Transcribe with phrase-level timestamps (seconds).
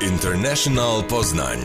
[0.00, 1.58] International Poznań.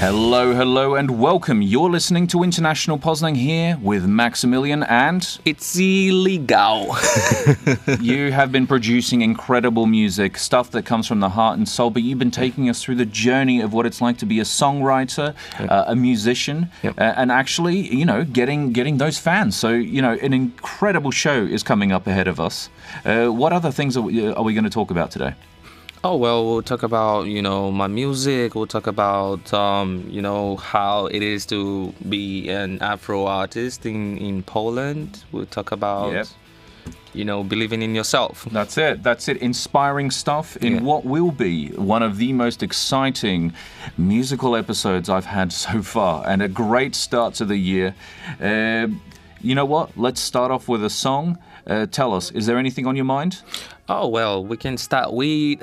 [0.00, 1.60] Hello, hello, and welcome.
[1.60, 6.96] You're listening to International Poznan here with Maximilian and It's Eleegal.
[8.02, 12.02] you have been producing incredible music, stuff that comes from the heart and soul, but
[12.02, 15.34] you've been taking us through the journey of what it's like to be a songwriter,
[15.68, 16.98] uh, a musician, Yep.
[16.98, 19.54] uh, and actually, you know, getting getting those fans.
[19.54, 22.70] So, you know, an incredible show is coming up ahead of us.
[23.04, 25.34] Uh, what other things are we, are we going to talk about today?
[26.02, 28.54] Oh well, we'll talk about you know my music.
[28.54, 34.18] We'll talk about um, you know how it is to be an Afro artist in
[34.18, 35.24] in Poland.
[35.32, 36.26] We'll talk about Yep.
[37.12, 38.46] you know believing in yourself.
[38.50, 39.02] That's it.
[39.02, 39.36] That's it.
[39.38, 40.82] Inspiring stuff in Yeah.
[40.82, 43.52] what will be one of the most exciting
[43.98, 47.94] musical episodes I've had so far, and a great start to the year.
[48.40, 48.88] Uh,
[49.42, 49.96] you know what?
[49.96, 51.38] Let's start off with a song.
[51.66, 53.42] Uh, tell us, is there anything on your mind?
[53.88, 55.62] Oh well, we can start with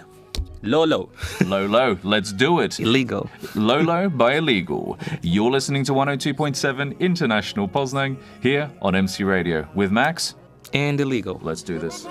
[0.61, 1.09] Lolo.
[1.45, 2.71] Lolo, let's do it.
[2.71, 3.29] Eleegal.
[3.55, 4.97] Lolo by Eleegal.
[5.21, 10.35] You're listening to 102.7 International Poznan here on MC Radio with Max.
[10.73, 11.41] And Eleegal.
[11.43, 12.05] Let's do this.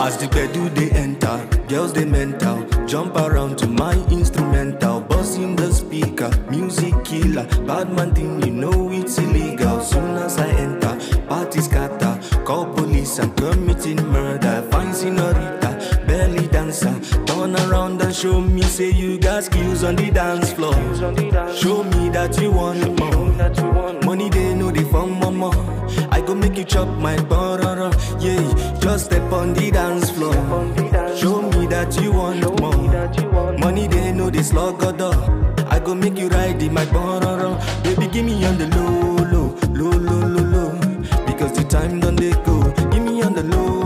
[0.00, 2.66] As the do they enter, girls they mental.
[2.86, 7.46] Jump around to my instrumental, buzzing the speaker, music killer.
[7.66, 9.80] Bad man thing, you know it's illegal.
[9.80, 12.18] Soon as I enter, party scatter.
[12.44, 14.66] Call police, I'm committing murder.
[14.70, 15.61] Fine senorita,
[16.32, 16.98] belly dancer.
[17.26, 20.74] Turn around and show me, say you got skills on the dance floor.
[21.54, 24.02] Show me that you want more.
[24.04, 25.50] Money they know they from mama.
[26.10, 27.90] I go make you chop my bororo.
[28.20, 30.34] Yeah, just step on the dance floor.
[31.16, 33.58] Show me that you want more.
[33.58, 35.14] Money they know they slug door.
[35.68, 37.58] I go make you ride in my bororo.
[37.82, 40.70] Baby, give me on the low, low, low, low, low, low.
[41.26, 42.62] Because the time done they go.
[42.90, 43.81] Give me on the low,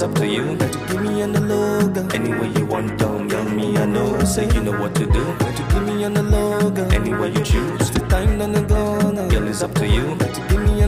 [0.00, 0.56] it's up to you.
[0.56, 2.14] Got to give me on the girl.
[2.14, 4.18] Anyway you want, don't yell me, I know.
[4.24, 5.24] Say you know what to do.
[5.38, 6.92] Got to give me on the girl.
[6.92, 7.90] Anyway you choose.
[7.90, 9.28] The time they go, now.
[9.28, 10.16] Girl, it's up to you.
[10.16, 10.79] Got to give me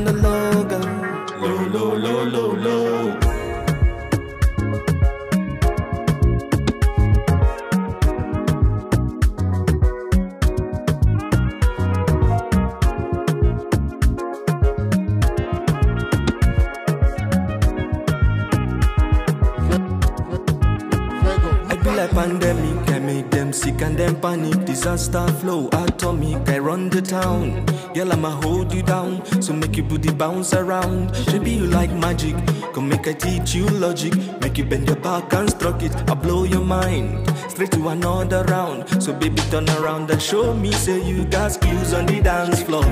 [22.53, 24.65] pandemic, I make them sick and then panic.
[24.65, 27.65] Disaster flow, atomic, I run the town.
[27.95, 31.15] Girl, I'ma hold you down, so make your booty bounce around.
[31.17, 32.35] Should be you like magic,
[32.73, 34.15] come make I teach you logic.
[34.41, 37.29] Make you bend your back and struck it, I blow your mind.
[37.49, 41.93] Straight to another round, so baby turn around and show me, say you got skills
[41.93, 42.85] on the dance floor.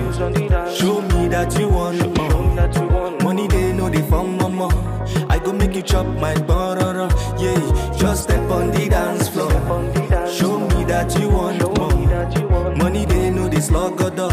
[0.70, 3.20] Show me that you want more.
[3.22, 4.72] Money they know they from more.
[5.28, 7.08] I go make you chop my bororo.
[7.40, 9.39] Yeah, just step on the dance floor.
[11.00, 12.76] That you want more.
[12.76, 14.32] Money they know they slug door.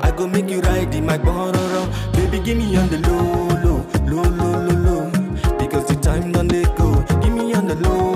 [0.00, 1.82] I go make you ride in my bororo.
[2.12, 5.58] Baby, give me on the low, low, low, low, low, low.
[5.58, 7.02] Because the time done they go.
[7.20, 8.13] Give me on the low,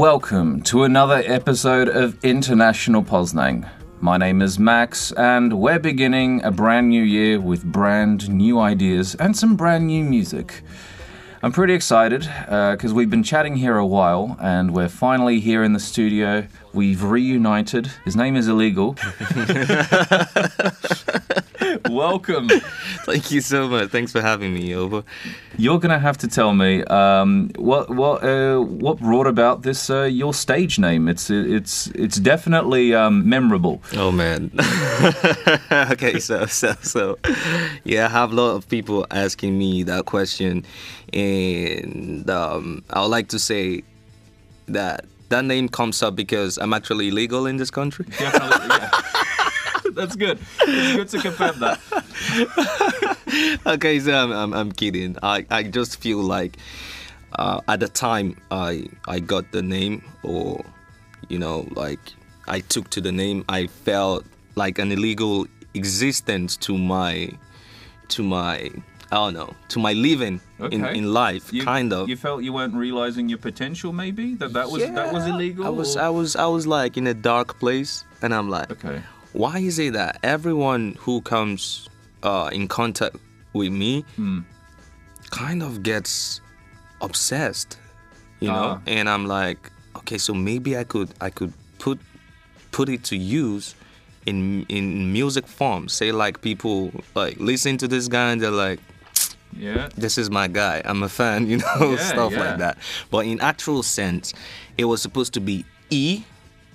[0.00, 3.70] Welcome to another episode of International Poznan.
[4.00, 9.14] My name is Max, and we're beginning a brand new year with brand new ideas
[9.16, 10.62] and some brand new music.
[11.42, 15.62] I'm pretty excited uh, because we've been chatting here a while and we're finally here
[15.62, 16.46] in the studio.
[16.72, 17.92] We've reunited.
[18.06, 18.96] His name is Eleegal.
[21.88, 22.48] Welcome.
[23.04, 23.90] Thank you so much.
[23.90, 25.02] Thanks for having me over.
[25.56, 30.02] You're gonna have to tell me um, what what uh, what brought about this uh,
[30.02, 31.08] your stage name.
[31.08, 33.82] It's it's it's definitely um, memorable.
[33.94, 34.50] Oh man.
[35.72, 37.18] okay, so so so
[37.84, 40.64] yeah, I have a lot of people asking me that question,
[41.12, 43.82] and um, I would like to say
[44.66, 48.04] that that name comes up because I'm actually illegal in this country.
[48.18, 48.90] Definitely, yeah.
[49.94, 50.38] That's good.
[50.62, 51.78] It's good to confirm that.
[53.66, 55.16] okay, so I'm, I'm, I'm kidding.
[55.22, 56.56] I, I just feel like
[57.38, 60.64] uh, at the time I I got the name, or
[61.28, 62.00] you know, like
[62.48, 64.24] I took to the name, I felt
[64.56, 67.30] like an illegal existence to my
[68.08, 68.70] to my
[69.12, 70.98] I don't know to my living in, Okay.
[70.98, 72.08] in life, You, kind of.
[72.08, 75.64] You felt you weren't realizing your potential, maybe that that was that was illegal.
[75.66, 78.70] I was or- I was I was like in a dark place, and I'm like,
[78.72, 79.02] okay.
[79.32, 81.88] Why is it that everyone who comes
[82.22, 83.16] uh, in contact
[83.52, 84.40] with me Hmm.
[85.30, 86.40] kind of gets
[87.00, 87.78] obsessed
[88.40, 88.80] you know Ah.
[88.86, 91.98] and i'm like okay so maybe i could i could put
[92.72, 93.74] put it to use
[94.26, 98.80] in in music form say like people like listen to this guy and they're like
[99.52, 99.88] Yeah.
[99.96, 100.80] this is my guy.
[100.84, 102.38] I'm a fan, you know, Yeah, stuff yeah.
[102.44, 102.78] like that.
[103.10, 104.32] But in actual sense,
[104.78, 106.22] it was supposed to be E.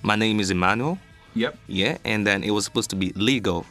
[0.02, 0.98] My name is Emmanuel.
[1.36, 1.58] Yep.
[1.68, 3.66] Yeah, and then it was supposed to be legal,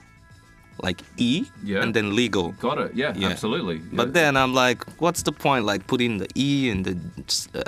[0.83, 1.81] like E, Yeah.
[1.81, 2.51] and then legal.
[2.60, 2.92] Got it.
[2.95, 3.13] Yeah.
[3.16, 3.30] Yeah.
[3.30, 3.77] Absolutely.
[3.94, 5.66] But then I'm like, what's the point?
[5.66, 6.98] Like putting the E and the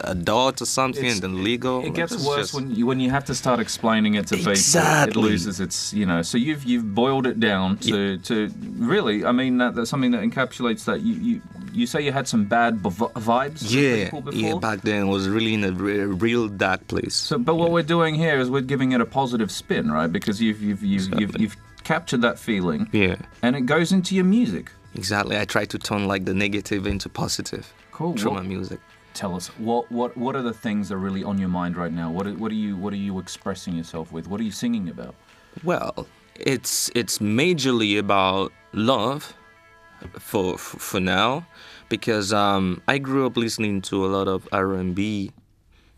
[0.04, 1.84] a dot or something, It's- and then legal.
[1.86, 4.52] It gets worse just- when you when you have to start explaining it to people.
[4.52, 5.22] Exactly.
[5.22, 6.22] It loses its you know.
[6.22, 9.24] So you've you've boiled it down to to really.
[9.26, 11.02] I mean that, that's something that encapsulates that.
[11.02, 11.42] You you
[11.74, 13.62] you say you had some bad b- vibes.
[13.72, 14.56] Yeah, yeah.
[14.58, 17.14] Back then, it was really in a re- real dark place.
[17.16, 20.12] So, but what we're doing here is we're giving it a positive spin, right?
[20.12, 21.58] Because you've you've you've you've, you've
[21.88, 24.66] captured that feeling, yeah, and it goes into your music.
[24.96, 25.36] exactly.
[25.38, 28.14] I try to turn like the negative into positive Cool.
[28.18, 28.80] through my music.
[29.14, 31.94] Tell us what what what are the things that are really on your mind right
[32.02, 32.08] now?
[32.16, 34.28] What are, what are you what are you expressing yourself with?
[34.30, 35.16] What are you singing about?
[35.64, 36.06] Well,
[36.56, 39.34] it's it's majorly about love
[40.20, 41.48] for for now
[41.90, 45.32] because um I grew up listening to a lot of R&B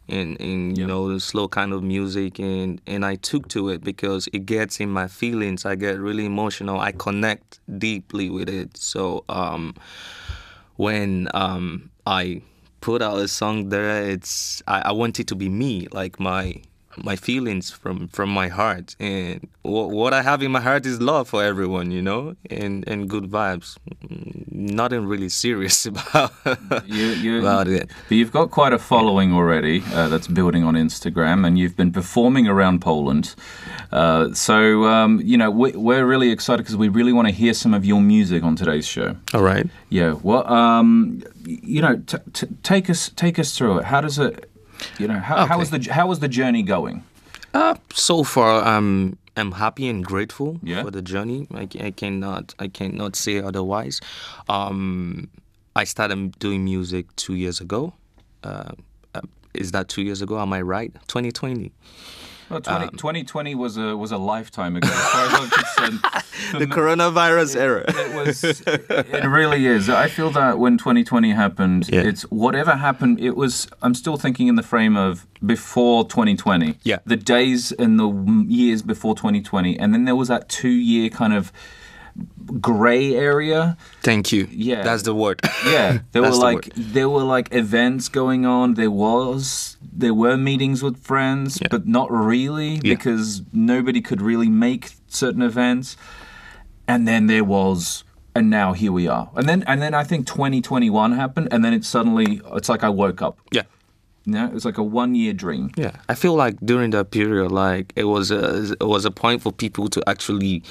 [0.09, 0.88] and and you Yep.
[0.88, 4.79] know the slow kind of music and and I took to it because it gets
[4.79, 5.65] in my feelings.
[5.65, 6.79] I get really emotional.
[6.79, 8.77] I connect deeply with it.
[8.77, 9.75] So um
[10.75, 12.41] when um I
[12.81, 16.62] put out a song there it's I, I want it to be me like my
[17.04, 21.01] my feelings from from my heart and what, what I have in my heart is
[21.01, 23.78] love for everyone you know and and good vibes
[24.10, 26.31] Mm, nothing really serious about
[26.86, 30.75] You, you, about it But you've got quite a following already uh, that's building on
[30.75, 33.36] Instagram, and you've been performing around Poland.
[33.92, 37.54] Uh, so, um, you know, we, we're really excited because we really want to hear
[37.54, 39.16] some of your music on today's show.
[39.34, 40.13] all right Yeah.
[40.24, 43.86] Well, um, you know, t- t- take us take us through it.
[43.86, 44.50] How does it?
[44.97, 45.61] You know, how, how Okay.
[45.63, 47.03] is the how is the journey going?
[47.53, 50.83] Uh, so far, I'm I'm happy and grateful Yeah.
[50.83, 51.47] for the journey.
[51.53, 54.01] I, I cannot I cannot say otherwise.
[54.47, 55.29] Um,
[55.75, 57.93] I started doing music two years ago.
[58.43, 58.71] Uh,
[59.15, 59.21] uh,
[59.53, 60.39] is that two years ago?
[60.39, 60.93] Am I right?
[61.07, 61.71] 2020.
[62.50, 64.88] Well, 20, Um, 2020 was a was a lifetime ago.
[64.88, 66.00] As far as I'm concerned.
[66.57, 67.84] The coronavirus era.
[67.88, 68.44] It was.
[68.44, 69.90] It really is.
[69.90, 72.01] I feel that when 2020 happened, Yeah.
[72.01, 73.19] it's whatever happened.
[73.19, 73.68] It was.
[73.81, 76.77] I'm still thinking in the frame of before 2020.
[76.84, 77.00] Yeah.
[77.06, 78.10] The days and the
[78.48, 81.51] years before 2020, and then there was that two year kind of
[82.62, 83.77] grey area.
[84.01, 84.48] Thank you.
[84.51, 84.84] Yeah.
[84.84, 85.41] that's the word.
[85.65, 88.74] Yeah, there were That's the like there were like events going on.
[88.75, 91.68] There was there were meetings with friends, Yeah.
[91.72, 92.96] but not really Yeah.
[92.96, 95.98] because nobody could really make certain events.
[96.88, 98.03] And then there was
[98.36, 99.29] and now here we are.
[99.36, 102.89] And then and then I think 2021 happened and then it suddenly it's like I
[102.89, 103.38] woke up.
[103.51, 103.63] yeah.
[104.25, 105.72] You know, it was like a one year dream.
[105.77, 109.41] Yeah, I feel like during that period, like it was a it was a point
[109.41, 110.62] for people to actually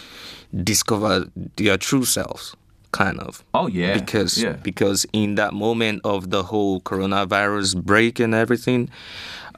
[0.65, 2.55] discover their true selves,
[2.93, 3.45] kind of.
[3.55, 3.99] Oh yeah.
[3.99, 4.53] because yeah.
[4.53, 8.89] because in that moment of the whole coronavirus break and everything,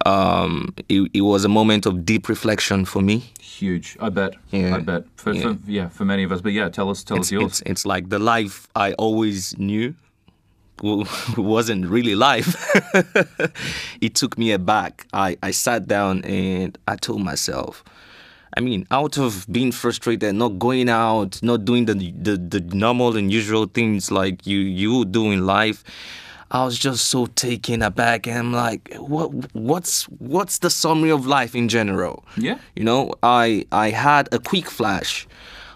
[0.06, 3.32] um, it, it was a moment of deep reflection for me.
[3.40, 3.96] huge.
[4.00, 4.34] I bet.
[4.50, 4.76] Yeah.
[4.76, 5.04] I bet.
[5.16, 5.42] For, Yeah.
[5.42, 6.40] for yeah, for many of us.
[6.40, 7.44] But yeah, tell us tell It's, us yours.
[7.60, 9.94] it's, it's like the life I always knew
[11.36, 12.56] wasn't really life.
[14.00, 15.06] it took me aback.
[15.12, 17.84] I, I sat down and I told myself,
[18.56, 23.16] I mean, out of being frustrated, not going out, not doing the, the, the normal
[23.16, 25.84] and usual things like you, you do in life,
[26.50, 31.24] I was just so taken aback and I'm like, what what's what's the summary of
[31.24, 32.24] life in general?
[32.36, 32.58] Yeah.
[32.74, 35.28] You know, I I had a quick flash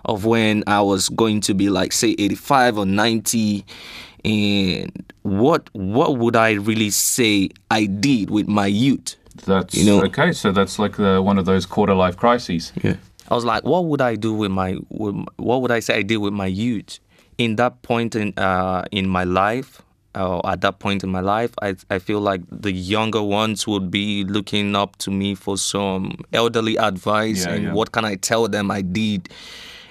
[0.04, 3.64] of when I was going to be like say 85 or 90
[4.24, 9.16] and what what would I really say I did with my youth?
[9.46, 10.32] That's You know- okay.
[10.32, 12.72] So that's like the, one of those quarter life crises.
[12.82, 12.96] Yeah.
[13.30, 15.96] I was like, what would I do with my, with, my- what would I say
[15.98, 16.98] I did with my youth?
[17.38, 19.82] In that point in uh, in my life,
[20.14, 23.90] or at that point in my life, I I feel like the younger ones would
[23.90, 27.72] be looking up to me for some elderly advice Yeah, and yeah.
[27.72, 29.28] what can I tell them I did,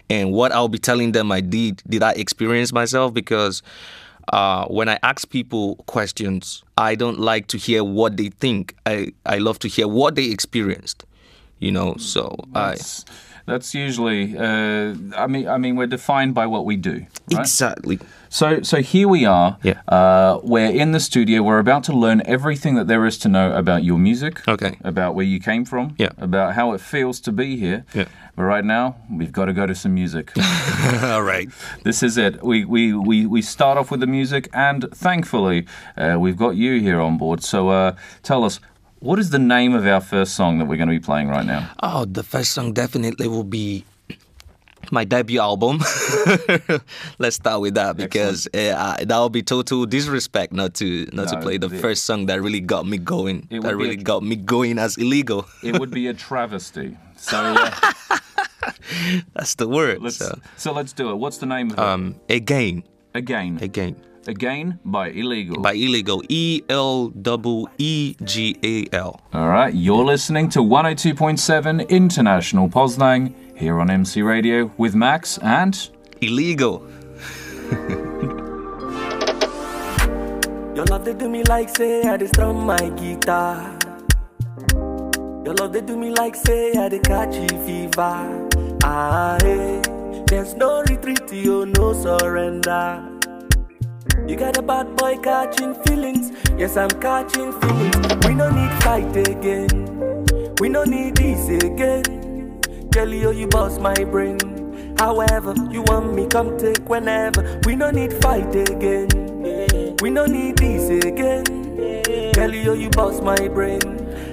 [0.09, 1.81] and what I'll be telling them I did.
[1.89, 3.13] Did I experience myself?
[3.13, 3.61] Because
[4.29, 8.75] uh, when I ask people questions, I don't like to hear what they think.
[8.85, 11.05] I, I love to hear what they experienced.
[11.59, 13.05] You know, so I That's,
[13.45, 14.37] that's usually.
[14.37, 17.05] Uh, I mean, I mean, we're defined by what we do.
[17.31, 17.41] Right?
[17.41, 17.99] exactly.
[18.33, 19.59] So, so here we are.
[19.61, 19.79] Yeah.
[19.87, 21.43] Uh, we're in the studio.
[21.43, 24.47] We're about to learn everything that there is to know about your music.
[24.47, 24.79] Okay.
[24.83, 25.93] About where you came from.
[25.99, 26.09] Yeah.
[26.17, 27.85] About how it feels to be here.
[27.93, 28.05] Yeah.
[28.35, 30.31] But right now, we've got to go to some music.
[31.03, 31.47] All right.
[31.83, 32.43] this is it.
[32.43, 36.81] We, we, we, we start off with the music, and thankfully, uh, we've got you
[36.81, 37.43] here on board.
[37.43, 38.59] So, uh, tell us,
[38.97, 41.45] what is the name of our first song that we're going to be playing right
[41.45, 41.69] now?
[41.83, 43.85] Oh, the first song definitely will be
[44.93, 45.79] my debut album.
[47.19, 51.41] Let's start with that because uh, that would be total disrespect not to not to
[51.41, 53.47] play the first song that really got me going.
[53.49, 55.45] It That really a- got me going as Eleegal.
[55.63, 56.95] It would be a travesty.
[57.17, 58.19] So, uh,
[59.33, 60.01] That's the word.
[60.01, 61.15] let's, So, so let's do it.
[61.15, 61.83] What's the name of it?
[61.83, 62.83] um, again,
[63.13, 63.59] Again.
[63.61, 63.95] again.
[64.25, 65.61] Again by Eleegal.
[65.61, 69.19] By Eleegal, E L double E G A L.
[69.33, 75.73] All right, you're listening to 102.7 International Poznan here on MC Radio with Max and
[76.21, 76.81] Eleegal.
[80.75, 83.77] Your love they do me like say I dey strum my guitar.
[85.45, 88.49] Your love they do me like say I dey catch a fever.
[88.83, 89.37] Ah.
[90.27, 93.07] There's no retreat, you no surrender.
[94.27, 96.31] You got a bad boy catching feelings.
[96.57, 98.25] Yes, I'm catching feelings.
[98.25, 99.69] We no need fight again.
[100.59, 102.22] We no need this again.
[102.93, 104.37] Girl, you, you boss my brain.
[104.99, 107.59] However, you want me, come take whenever.
[107.65, 109.07] We no need fight again.
[110.01, 111.43] We no need this again.
[112.33, 113.81] Girl, you, you boss my brain.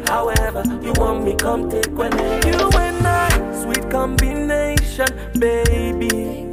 [0.07, 2.49] However, you want me, come take whenever.
[2.49, 6.51] You and I, sweet combination, baby.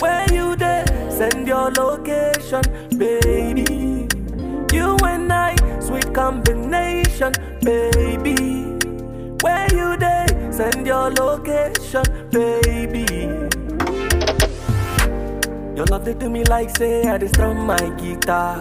[0.00, 0.84] Where you there?
[1.12, 2.62] Send your location,
[2.98, 4.08] baby.
[4.72, 8.64] You and I, sweet combination, baby.
[9.42, 10.25] Where you there?
[10.56, 13.04] Send your location, baby.
[15.76, 18.56] Your love they do me like say I dey strum my guitar.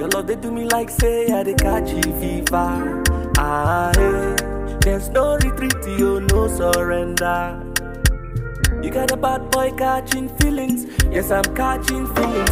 [0.00, 1.90] Your love they do me like say I dey catch
[2.20, 3.02] fever.
[3.38, 4.36] Ah, eh.
[4.80, 7.62] There's no retreat, you no surrender.
[8.82, 10.86] You got a bad boy catching feelings.
[11.10, 12.50] Yes, I'm catching feelings.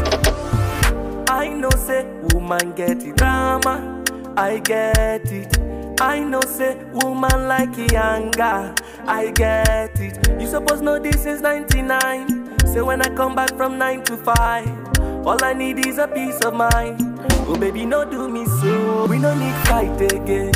[1.29, 4.05] I know say woman get it drama.
[4.37, 5.68] I get it.
[6.01, 8.75] I know say woman like anger.
[9.07, 10.41] I get it.
[10.41, 12.59] You suppose know this is 99.
[12.67, 15.27] Say when I come back from 9 to 5.
[15.27, 17.01] All I need is a peace of mind.
[17.49, 19.07] Oh baby, no do me so.
[19.09, 20.53] We no need fight again.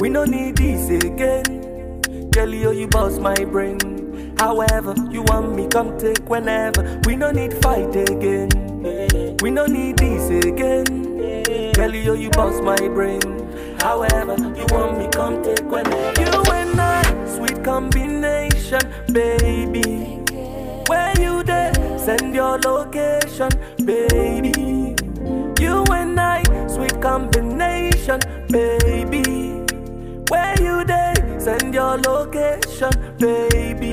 [0.00, 2.30] We no need this again.
[2.30, 4.34] Girl, you, you boss my brain.
[4.38, 7.00] However, you want me, come take whenever.
[7.06, 8.50] We no need fight again.
[9.42, 11.72] We no need this again.
[11.72, 13.43] Girl, you, you boss my brain.
[13.84, 16.18] However, you want me, come take whenever.
[16.18, 18.80] You and I, sweet combination,
[19.12, 20.22] baby.
[20.88, 21.74] Where you there?
[21.98, 23.50] Send your location,
[23.84, 24.96] baby.
[25.60, 29.22] You and I, sweet combination, baby.
[30.30, 31.38] Where you there?
[31.38, 33.92] Send your location, baby.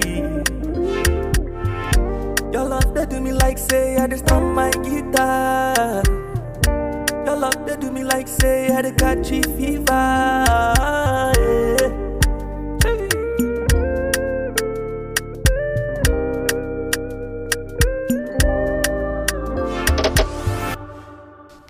[2.53, 6.20] Your love they do me like say I just strum my guitar.
[7.25, 8.67] Your love they do me like say
[9.57, 10.41] fever.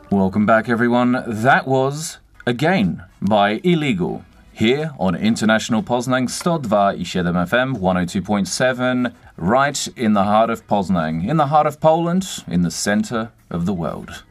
[0.10, 1.24] Welcome back, everyone.
[1.28, 9.88] That was Again by Eleegal here on International Poznan 102 i 7 FM 102.7 right
[9.96, 13.74] in the heart of Poznan, in the heart of Poland, in the center of the
[13.74, 14.24] world.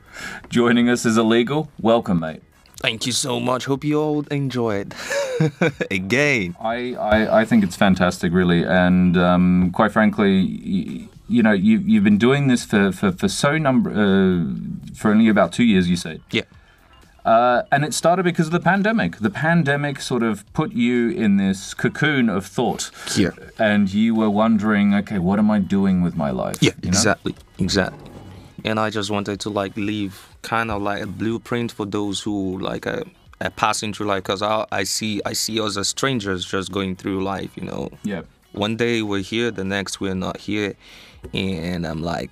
[0.49, 1.69] Joining us is Eleegal.
[1.81, 2.43] Welcome, mate.
[2.79, 3.67] Thank you so much.
[3.67, 4.95] Hope you all enjoy it.
[5.91, 6.57] Again.
[6.61, 11.79] I, I, I think it's fantastic, really, and um, quite frankly, y- you know, you,
[11.79, 15.89] you've been doing this for, for, for so number uh, for only about two years.
[15.91, 16.43] You said, Yeah.
[17.25, 19.19] Uh, and it started because of the pandemic.
[19.19, 22.91] The pandemic sort of put you in this cocoon of thought.
[23.15, 23.31] Yeah.
[23.59, 26.57] And you were wondering, okay, what am I doing with my life?
[26.63, 26.89] Yeah, you know?
[26.89, 28.10] exactly, exactly.
[28.65, 32.59] And I just wanted to like leave kind of like a blueprint for those who
[32.59, 33.05] like are,
[33.41, 34.23] are passing through life.
[34.23, 37.57] Because I, I see I see us as strangers just going through life.
[37.57, 37.91] You know.
[38.03, 38.23] Yeah.
[38.53, 40.75] One day we're here, the next we're not here,
[41.33, 42.31] and I'm like,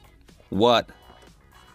[0.50, 0.88] what?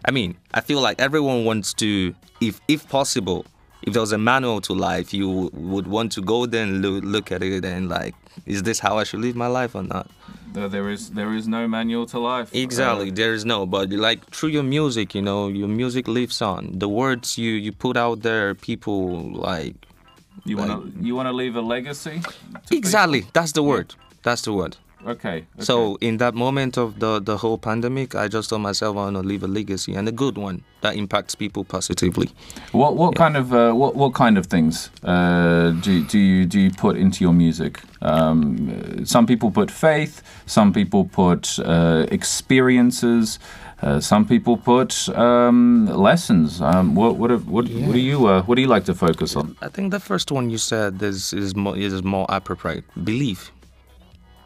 [0.05, 3.45] I mean, I feel like everyone wants to, if if possible,
[3.83, 7.31] if there was a manual to life, you would want to go there and look
[7.31, 10.09] at it and like, is this how I should live my life or not?
[10.53, 12.49] There- is there is no manual to life.
[12.53, 16.41] Exactly, Uh, there is no, but like through your music, you know, your music lives
[16.41, 16.79] on.
[16.79, 19.75] The words you you put out there, people like
[20.45, 22.19] you want to you want to leave a legacy.
[22.21, 22.77] to people?
[22.77, 23.25] exactly.
[23.33, 23.95] That's the word.
[24.23, 24.77] That's the word.
[25.05, 25.37] Okay.
[25.37, 25.45] okay.
[25.59, 29.15] So in that moment of the the whole pandemic, I just told myself I want
[29.15, 32.29] to leave a legacy and a good one that impacts people positively.
[32.71, 36.59] What what kind of uh, what what kind of things uh, do do you do
[36.59, 37.79] you put into your music?
[38.01, 40.21] Um, some people put faith.
[40.45, 43.39] Some people put uh, experiences.
[43.81, 46.61] Uh, some people put um, lessons.
[46.61, 49.57] Um, what what what what do you uh, what do you like to focus on?
[49.61, 52.85] I think the first one you said is is more is more appropriate.
[53.03, 53.51] Believe,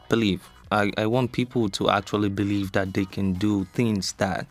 [0.10, 0.48] believe.
[0.72, 4.46] I, I want people to actually believe that they can do things that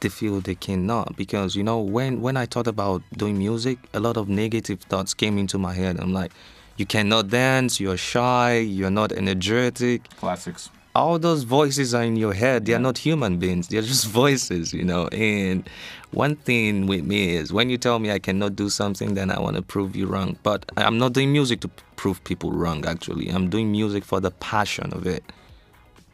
[0.00, 1.16] they feel they cannot.
[1.16, 5.14] Because you know, when when I thought about doing music, a lot of negative thoughts
[5.14, 5.98] came into my head.
[5.98, 6.32] I'm like,
[6.76, 7.80] you cannot dance.
[7.80, 8.58] You're shy.
[8.58, 10.70] You're not energetic Classics.
[10.94, 12.66] All those voices are in your head.
[12.66, 13.68] They are not human beings.
[13.68, 15.08] They're just voices, you know.
[15.08, 15.68] And
[16.10, 19.40] one thing with me is when you tell me I cannot do something, then I
[19.40, 20.36] want to prove you wrong.
[20.42, 23.28] But I'm not doing music to prove people wrong, actually.
[23.28, 25.24] I'm doing music for the passion of it,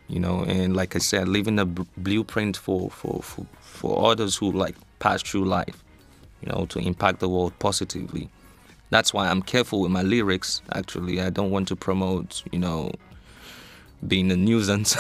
[0.07, 0.45] you know.
[0.45, 5.23] And like I said, leaving a blueprint for, for, for, for others who like pass
[5.23, 5.83] through life,
[6.41, 8.29] you know, to impact the world positively.
[8.91, 11.21] That's why I'm careful with my lyrics, actually.
[11.21, 12.93] I don't want to promote, you know,
[14.07, 14.97] being a nuisance.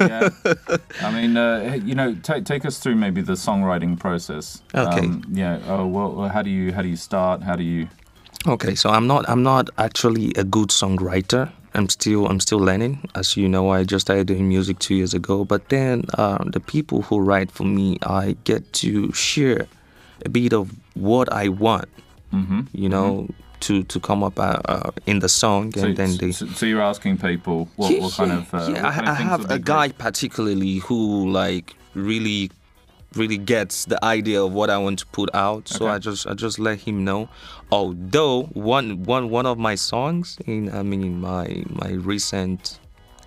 [0.00, 0.28] yeah.
[1.00, 4.62] I mean, uh, you know, take take us through maybe the songwriting process.
[4.74, 5.00] Okay.
[5.00, 5.60] Um, yeah.
[5.66, 6.28] Oh well.
[6.28, 7.42] How do you how do you start?
[7.42, 7.88] How do you?
[8.46, 11.50] okay, so I'm not I'm not actually a good songwriter.
[11.74, 13.08] I'm still I'm still learning.
[13.14, 15.44] As you know, I just started doing music two years ago.
[15.44, 19.66] But then um, the people who write for me, I get to share
[20.24, 21.88] a bit of what I want.
[22.32, 22.62] Mm-hmm.
[22.72, 23.28] You know,
[23.66, 26.32] to to come up uh, uh, in the song, So, and then they.
[26.32, 29.00] so, so you're asking people what, Yeah, what kind yeah, of uh, yeah, kind I,
[29.02, 29.98] of I have a guy great?
[29.98, 32.50] particularly who like really
[33.14, 35.68] really gets the idea of what I want to put out.
[35.68, 35.94] So Okay.
[35.94, 37.28] I just I just let him know.
[37.70, 41.46] Although one one one of my songs in I mean in my
[41.82, 42.78] my recent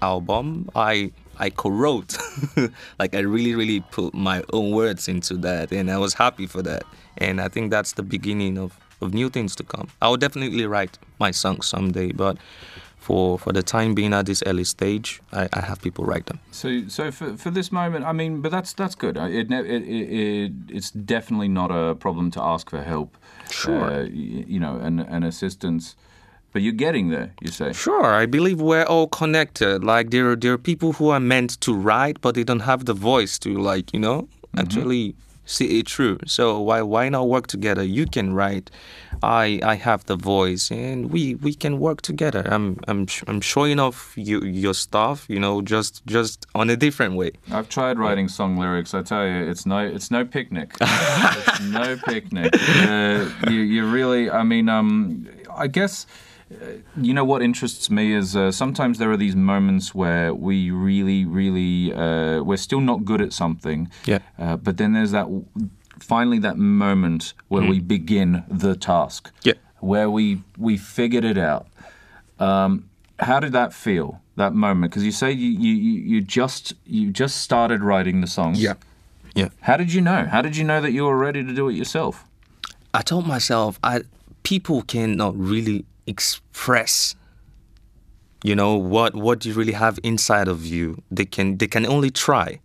[0.02, 2.18] album I I co-wrote
[3.00, 6.62] like I really really put my own words into that and I was happy for
[6.64, 6.84] that
[7.18, 9.88] and I think that's the beginning of of new things to come.
[10.02, 12.38] I will definitely write my song someday but
[12.98, 16.40] for for the time being at this early stage I, I have people write them.
[16.52, 19.18] So, so for, for this moment, I mean, but that's that's good.
[19.18, 23.18] It, it, it, it it's definitely not a problem to ask for help.
[23.50, 23.92] Sure.
[23.92, 25.96] Uh, you know, and and assistance.
[26.54, 27.34] But you're getting there.
[27.42, 27.74] You say.
[27.74, 29.84] Sure, I believe we're all connected.
[29.84, 32.94] Like there, there are people who are meant to write, but they don't have the
[32.94, 35.16] voice to, like, you know, actually
[35.48, 36.20] see it through.
[36.28, 37.84] So why, why not work together?
[37.84, 38.70] You can write,
[39.24, 42.44] I, I have the voice, and we, we can work together.
[42.46, 47.16] I'm, I'm, I'm showing off you, your stuff, you know, just, just on a different
[47.16, 47.32] way.
[47.52, 48.94] I've tried writing song lyrics.
[48.94, 50.74] I tell you, it's no, it's no picnic.
[50.82, 52.54] it's no picnic.
[52.54, 56.06] Uh, you, you really, I mean, um, I guess,
[56.96, 61.26] you know what interests me is uh, sometimes there are these moments where we really,
[61.26, 63.90] really, uh, we're still not good at something.
[64.06, 64.20] Yeah.
[64.40, 65.28] Uh, but then there's that,
[66.00, 69.32] finally, that moment where we begin the task.
[69.44, 69.54] Yeah.
[69.80, 71.68] Where we we figured it out.
[72.40, 74.22] Um, how did that feel?
[74.36, 74.92] That moment?
[74.92, 78.62] Because you say you, you you you just you just started writing the songs.
[78.62, 78.74] Yeah.
[79.36, 79.50] Yeah.
[79.62, 80.26] How did you know?
[80.26, 82.26] How did you know that you were ready to do it yourself?
[82.94, 84.02] I told myself, I
[84.44, 87.16] people cannot really express,
[88.44, 91.02] you know, what what you really have inside of you.
[91.12, 92.60] They can they can only try.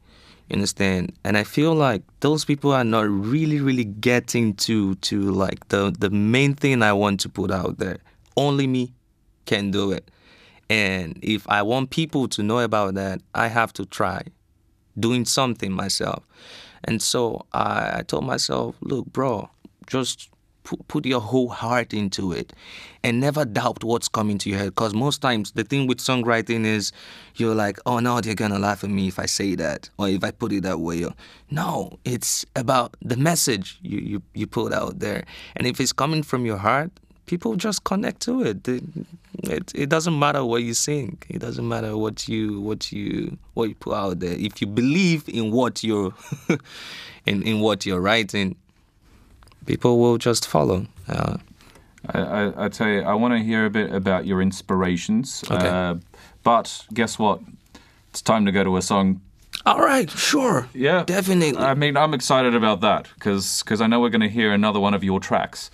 [0.48, 1.12] You understand?
[1.24, 5.94] And I feel like those people are not really really getting to to like the
[5.98, 7.98] the main thing I want to put out there.
[8.36, 8.92] Only me
[9.44, 10.10] can do it.
[10.70, 14.22] And if I want people to know about that, I have to try
[14.98, 16.24] doing something myself.
[16.84, 19.50] And so I, I told myself, look, bro,
[19.86, 20.30] just
[20.64, 22.52] put, your whole heart into it
[23.02, 24.66] and never doubt what's coming to your head.
[24.66, 26.92] Because most times the thing with songwriting is
[27.36, 30.22] you're like, oh no, they're gonna laugh at me if I say that or if
[30.24, 31.06] I put it that way.
[31.50, 35.24] No, it's about the message you, you, you put out there.
[35.56, 36.90] And if it's coming from your heart,
[37.26, 38.66] people just connect to it.
[38.68, 38.82] It,
[39.44, 39.72] it.
[39.74, 41.18] it doesn't matter what you sing.
[41.28, 44.34] It doesn't matter what you what you what you put out there.
[44.34, 46.12] If you believe in what you're
[47.26, 48.56] in, in what you're writing,
[49.66, 50.86] people will just follow.
[51.08, 51.38] Uh,
[52.08, 55.44] I, I, I, tell you, I want to hear a bit about your inspirations.
[55.50, 55.68] Okay.
[55.68, 55.96] Uh,
[56.42, 57.40] but guess what?
[58.10, 59.20] It's time to go to a song.
[59.64, 60.68] All right, sure.
[60.74, 61.56] Yeah, definitely.
[61.56, 64.94] I mean, I'm excited about that because I know we're going to hear another one
[64.94, 65.70] of your tracks.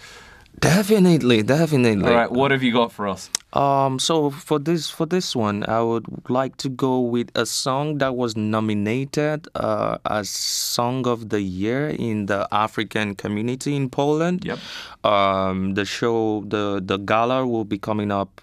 [0.58, 2.08] Definitely, definitely.
[2.08, 3.30] All right, what have you got for us?
[3.52, 7.98] Um, so for this for this one, I would like to go with a song
[7.98, 14.44] that was nominated uh, as Song of the Year in the African community in Poland.
[14.44, 14.58] Yep.
[15.04, 18.40] Um, the show, the the gala will be coming up.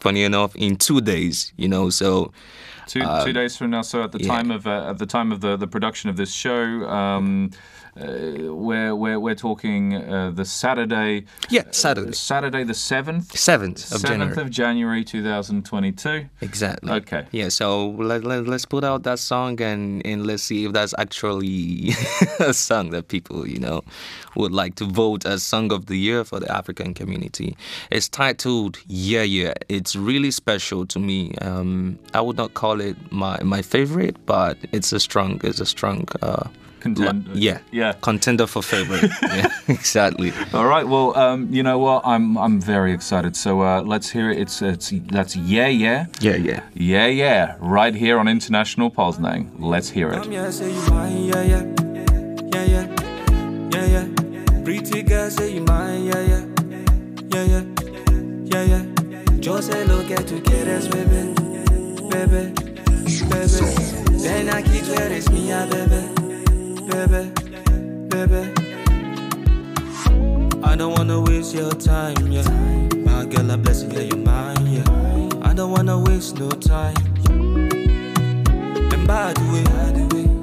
[0.00, 2.32] Funny enough, in two days, you know, so.
[2.88, 3.82] Two, uh, two days from now.
[3.82, 4.26] So at the yeah.
[4.26, 7.52] time of uh, at the time of the, the production of this show, um,
[7.94, 11.26] uh, we're, we're, we're talking uh, the Saturday.
[11.50, 12.12] Yeah, Saturday.
[12.12, 13.26] Saturday the 7th?
[13.26, 14.40] 7th of 7th January.
[14.40, 16.26] of January 2022.
[16.40, 16.90] Exactly.
[16.90, 17.26] Okay.
[17.32, 20.94] Yeah, so let, let, let's put out that song and, and let's see if that's
[20.96, 21.90] actually
[22.40, 23.82] a song that people, you know,
[24.36, 27.56] would like to vote as Song of the Year for the African community.
[27.90, 29.52] It's titled Yeah Yeah.
[29.68, 31.34] It's really special to me.
[31.42, 35.66] Um, I would not call it my, my favorite, but it's a strong, it's a
[35.66, 36.48] strong uh,
[36.82, 37.30] contender.
[37.34, 39.10] Yeah, yeah, contender for favorite.
[39.22, 40.32] yeah, exactly.
[40.52, 40.86] All right.
[40.86, 42.02] Well, um, you know what?
[42.04, 43.36] I'm I'm very excited.
[43.36, 44.38] So uh, let's hear it.
[44.38, 49.48] It's it's that's yeah yeah yeah yeah yeah yeah right here on International Poznań.
[49.58, 50.22] Let's hear it.
[54.64, 56.44] Pretty girl say you mine, yeah, yeah,
[57.34, 57.64] yeah, yeah,
[58.44, 58.84] yeah, yeah.
[59.40, 61.34] Just say look at you, get us, baby,
[62.10, 62.54] baby,
[63.28, 63.62] baby.
[64.22, 66.21] Then I keep where it's me, yeah, baby
[66.92, 67.30] baby,
[68.08, 68.52] baby.
[70.62, 72.48] I don't wanna waste your time, yeah.
[73.06, 75.38] My girl, a blessing, yeah, you're mine, yeah.
[75.42, 76.96] I don't wanna waste no time.
[78.92, 79.64] And by the way,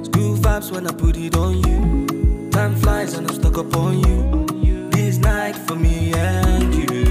[0.04, 2.50] school vibes when I put it on you.
[2.50, 4.90] Time flies and I'm stuck upon you.
[4.90, 7.06] This night for me and you.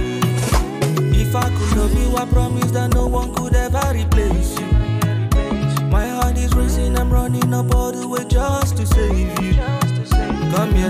[1.23, 3.38] If I could love you, I promise that no one could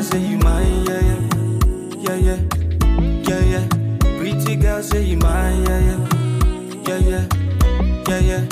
[0.10, 2.40] say you mine, yeah, yeah, yeah, yeah,
[3.30, 3.68] yeah, yeah.
[4.18, 7.26] Pretty girl, say you mine, yeah, yeah, yeah, yeah,
[8.08, 8.44] yeah, yeah.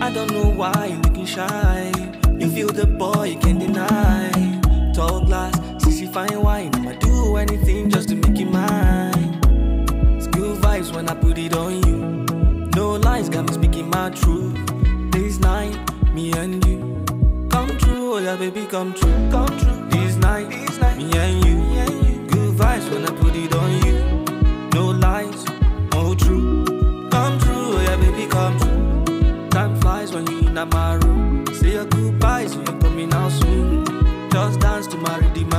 [0.00, 1.92] I don't know why you're looking shy.
[2.38, 4.30] You feel the boy, you can't deny.
[4.94, 6.70] Tall glass, sissy fine wine.
[6.74, 9.40] I'ma do anything just to make you mine.
[10.32, 12.24] Good vibes when I put it on you.
[12.74, 14.56] No lies, got me speaking my truth
[15.12, 15.76] This night,
[16.14, 17.04] me and you.
[17.50, 19.81] Come true, oh yeah, baby, come true, come true.
[20.32, 20.48] Night,
[20.96, 21.56] me and you.
[22.28, 23.98] Good vibes when I put it on you.
[24.72, 25.44] No lies,
[25.92, 26.64] no true.
[27.10, 29.48] Come true, oh yeah, baby, come true.
[29.50, 31.44] Time flies when you're in my room.
[31.52, 33.84] Say your goodbyes, you're coming out soon.
[34.30, 35.52] Just dance to my rhythm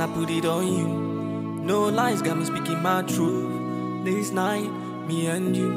[0.00, 0.88] when I put it on you.
[1.62, 4.02] No lies got me speaking my truth.
[4.02, 4.70] This night,
[5.06, 5.68] me and you.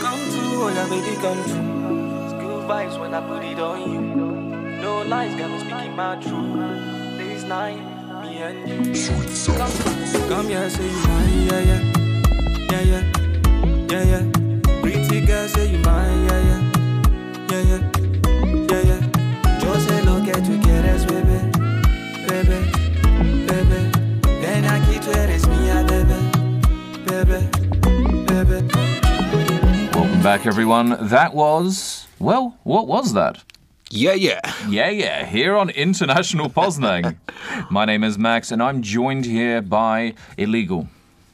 [0.00, 2.38] Come true, oh yeah, baby, come true.
[2.38, 4.00] good vibes when I put it on you.
[4.80, 7.18] No lies got me speaking my truth.
[7.18, 7.80] This night,
[8.22, 8.94] me and you.
[9.56, 9.72] Come,
[10.28, 11.82] come here, say you mine, yeah, yeah.
[12.70, 13.02] Yeah, yeah.
[13.90, 14.80] Yeah, yeah.
[14.82, 16.60] Pretty girl, say you mine, yeah, yeah.
[17.50, 17.87] Yeah, yeah.
[30.28, 31.08] Back, everyone.
[31.08, 33.42] That was, well, what was that?
[33.88, 34.40] Yeah, yeah.
[34.68, 35.24] Yeah, yeah.
[35.24, 37.16] Here on International Poznań.
[37.70, 40.86] My name is Max, and I'm joined here by Eleegal.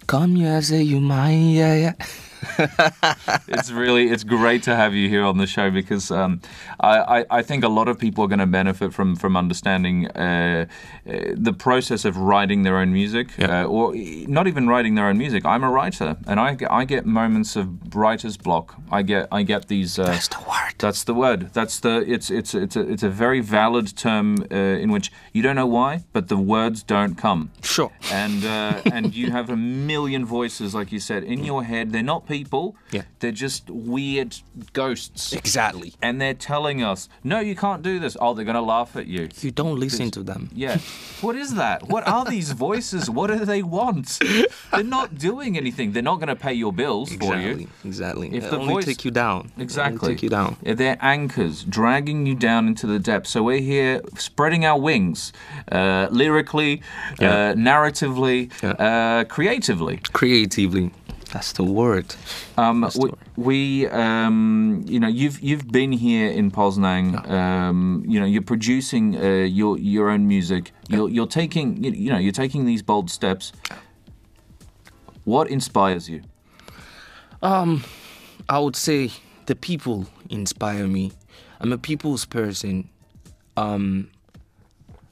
[0.07, 1.93] Come here, say you mine, yeah, yeah.
[3.49, 6.41] it's really it's great to have you here on the show because um,
[6.81, 10.09] I, I, I think a lot of people are going to benefit from from understanding
[10.11, 10.67] uh,
[11.07, 13.63] uh, the process of writing their own music Yeah.
[13.63, 13.95] uh, or
[14.29, 15.45] not even writing their own music.
[15.45, 18.75] I'm a writer and I, get- I get moments of writer's block.
[18.91, 19.99] I get I get these.
[19.99, 20.75] Uh, That's the word.
[20.79, 21.53] That's the word.
[21.53, 22.05] That's the.
[22.07, 25.67] It's it's it's a it's a very valid term uh, in which you don't know
[25.67, 27.51] why, but the words don't come.
[27.63, 27.91] Sure.
[28.13, 31.93] And uh, and you have a million voices, like you said, in your head.
[31.93, 32.65] They're not people.
[32.97, 33.03] Yeah.
[33.21, 34.33] They're just weird
[34.73, 35.33] ghosts.
[35.33, 35.91] Exactly.
[36.07, 38.17] And they're telling us, no, you can't do this.
[38.21, 39.29] Oh, they're gonna laugh at you.
[39.47, 40.43] You don't listen to them.
[40.65, 40.79] Yeah.
[41.25, 41.79] What is that?
[41.95, 43.03] What are these voices?
[43.17, 44.07] What do they want?
[44.73, 45.93] They're not doing anything.
[45.93, 47.53] They're not going to pay your bills for you.
[47.53, 47.69] Exactly.
[47.91, 48.27] Exactly.
[48.37, 49.41] If They the only voice- take you down.
[49.57, 50.09] Exactly.
[50.11, 50.51] take you down.
[50.81, 53.31] They're anchors dragging you down into the depths.
[53.31, 55.33] So we're here spreading our wings,
[55.73, 56.83] uh, lyrically,
[57.19, 57.31] Yeah.
[57.31, 58.71] uh, narratively, Yeah.
[58.87, 59.97] uh, creatively.
[60.13, 60.91] Creatively.
[61.35, 62.15] That's the word.
[62.57, 63.19] Um, That's the we, word.
[63.37, 67.29] we um, you know, you've you've been here in Poznan.
[67.29, 70.71] Um, you know, you're producing uh, your your own music.
[70.89, 73.53] You're you're taking you, you know you're taking these bold steps.
[75.25, 76.23] What inspires you?
[77.43, 77.83] Um,
[78.49, 79.11] I would say
[79.47, 81.11] the people inspire me.
[81.59, 82.89] I'm a people's person.
[83.57, 84.09] Um,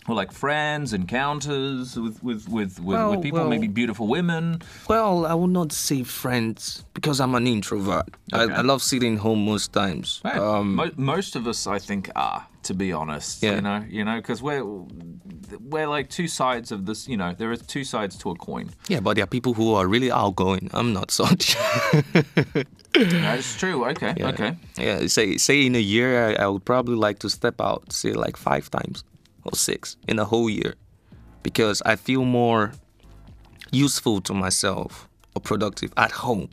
[0.08, 4.60] Well, like friends, encounters with with with with, Well, with people, well- maybe beautiful women.
[4.88, 8.08] well, I would not say friends because I'm an introvert.
[8.32, 8.52] Okay.
[8.52, 10.20] I, I love sitting home most times.
[10.24, 13.42] Hey, Um, mo- most of us, I think, are to be honest.
[13.42, 13.54] Yeah.
[13.56, 14.64] You know, you know, because we're
[15.60, 17.06] we're like two sides of this.
[17.08, 18.70] You know, there are two sides to a coin.
[18.88, 20.68] yeah, but there are people who are really outgoing.
[20.74, 21.56] I'm not such.
[22.92, 23.84] That's true.
[23.90, 24.14] Okay.
[24.16, 24.28] Yeah.
[24.30, 24.56] Okay.
[24.76, 28.12] Yeah, say say in a year, I, I would probably like to step out, say
[28.12, 29.04] like five times
[29.44, 30.74] or six in a whole year,
[31.42, 32.72] because I feel more
[33.70, 36.48] useful to myself or productive at home.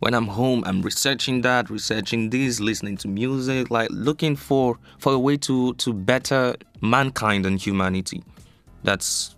[0.00, 5.12] When I'm home, I'm researching that, researching this, listening to music, like looking for for
[5.12, 8.22] a way to to better mankind and humanity.
[8.84, 9.34] That's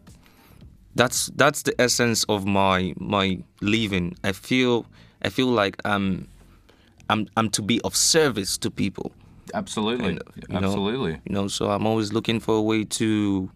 [0.97, 4.17] that's that's the essence of my my living.
[4.23, 4.85] I feel
[5.23, 6.29] I feel like I'm
[7.09, 9.13] I'm I'm to be of service to people.
[9.55, 10.19] Absolutely.
[10.49, 11.21] You know, Absolutely.
[11.25, 13.51] You know, so I'm always looking for a way to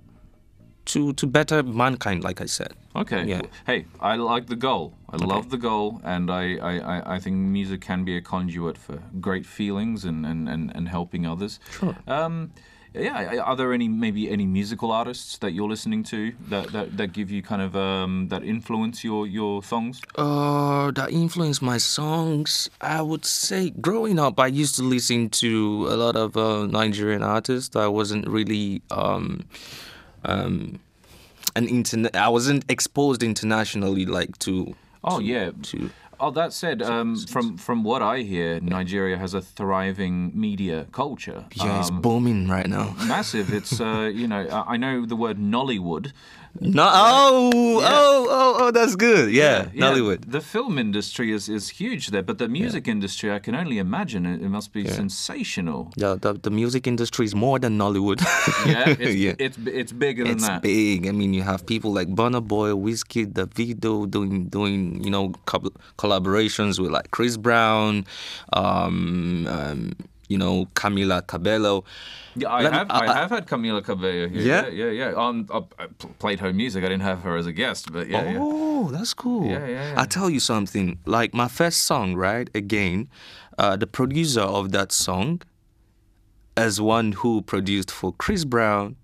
[0.87, 2.73] to to better mankind, like I said.
[2.97, 3.25] Okay.
[3.25, 3.43] Yeah.
[3.67, 4.93] Hey, I like the goal.
[5.11, 8.77] I love the goal, and I, I, I- I think music can be a conduit
[8.79, 11.61] for great feelings and, and, and, and helping others.
[11.71, 11.95] Sure.
[12.07, 12.51] Um,
[12.95, 13.41] yeah.
[13.43, 17.29] Are there any maybe any musical artists that you're listening to that, that, that give
[17.31, 20.01] you kind of um, that influence your your songs?
[20.17, 22.71] Uh, that influence my songs.
[22.81, 27.23] I would say growing up, I used to listen to a lot of uh, Nigerian
[27.25, 27.75] artists.
[27.77, 29.41] I wasn't really um,
[30.25, 30.81] um,
[31.57, 32.15] an internet.
[32.17, 34.75] I wasn't exposed internationally like to.
[35.03, 35.51] Oh to- yeah.
[35.71, 40.87] To Oh, that said, um, from from what I hear, Nigeria has a thriving media
[40.93, 41.45] culture.
[41.55, 42.95] yeah, it's Um, booming right now.
[43.07, 43.53] massive.
[43.53, 46.13] It's uh, you know I know the word Nollywood.
[46.61, 47.51] No, oh,
[47.83, 49.33] oh, oh, oh, that's good.
[49.33, 50.31] Yeah, Yeah, Nollywood.
[50.31, 54.25] The film industry is, is huge there, but the music industry, I can only imagine
[54.25, 55.91] it, it must be sensational.
[55.97, 58.21] The, the the music industry is more than Nollywood.
[58.67, 59.35] Yeah, it's yeah.
[59.39, 60.63] it's it's bigger than It's that.
[60.63, 61.07] big.
[61.09, 65.73] I mean, you have people like Burna Boy, Wizkid, Davido doing doing you know co-
[65.99, 68.05] collaborations with like Chris Brown,
[68.53, 69.93] um, um,
[70.29, 71.85] you know Camila Cabello.
[72.37, 74.41] Yeah, I Let have I- I, I- have had Camila Cabello here.
[74.43, 74.67] Yeah?
[74.69, 75.11] yeah, yeah.
[75.11, 75.45] yeah.
[75.51, 75.87] I I
[76.19, 76.83] played her music.
[76.85, 78.39] I didn't have her as a guest, but yeah, yeah.
[78.41, 79.47] Oh, that's cool.
[79.47, 79.95] Yeah, yeah, yeah.
[80.01, 80.99] I'll tell you something.
[81.07, 82.49] Like my first song, right?
[82.55, 83.09] Again,
[83.59, 85.43] uh, the producer of that song
[86.57, 88.97] as one who produced for Chris Brown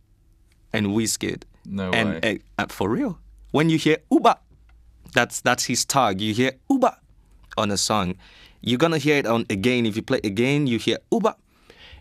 [0.72, 1.42] and Wizkid.
[1.64, 2.20] No and, way.
[2.22, 3.18] and- uh, for real,
[3.52, 4.38] when you hear Uba,
[5.14, 6.20] that's that's his tag.
[6.20, 6.96] You hear Uba
[7.56, 8.14] on a song.
[8.60, 9.86] You're gonna hear it on again.
[9.86, 11.36] If you play again, you hear Uba.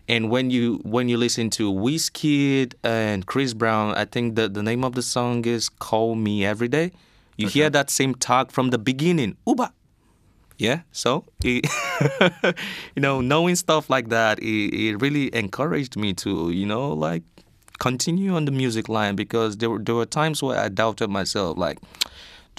[0.08, 4.62] And when you when you listen to Wizkid and Chris Brown, I think the, the
[4.62, 6.92] name of the song is "Call Me Every Day."
[7.36, 9.72] You hear that same tag from the beginning, Uba.
[10.58, 11.66] Yeah, so it,
[12.94, 17.22] you know, knowing stuff like that, it, it really encouraged me to, you know, like
[17.78, 21.56] continue on the music line because there were there were times where I doubted myself,
[21.56, 21.78] like,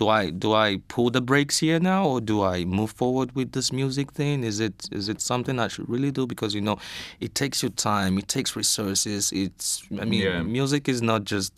[0.02, 3.52] do I do I pull the brakes here now or do I move forward with
[3.52, 4.44] this music thing?
[4.44, 6.26] Is it is it something I should really do?
[6.26, 6.78] Because you know,
[7.20, 9.32] it takes your time, it takes resources.
[9.32, 9.68] It's
[10.02, 10.42] I mean, Yeah.
[10.42, 11.54] music is not just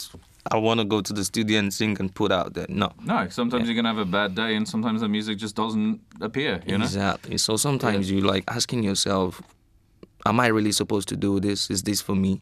[0.56, 2.66] I want to go to the studio and sing and put out there.
[2.68, 2.90] No.
[3.12, 6.54] No, sometimes you're gonna have a bad day, and sometimes the music just doesn't appear.
[6.68, 6.84] You know.
[6.84, 7.38] Exactly.
[7.38, 9.42] So sometimes you like asking yourself,
[10.26, 11.60] "Am I really supposed to do this?
[11.76, 12.42] Is this for me?"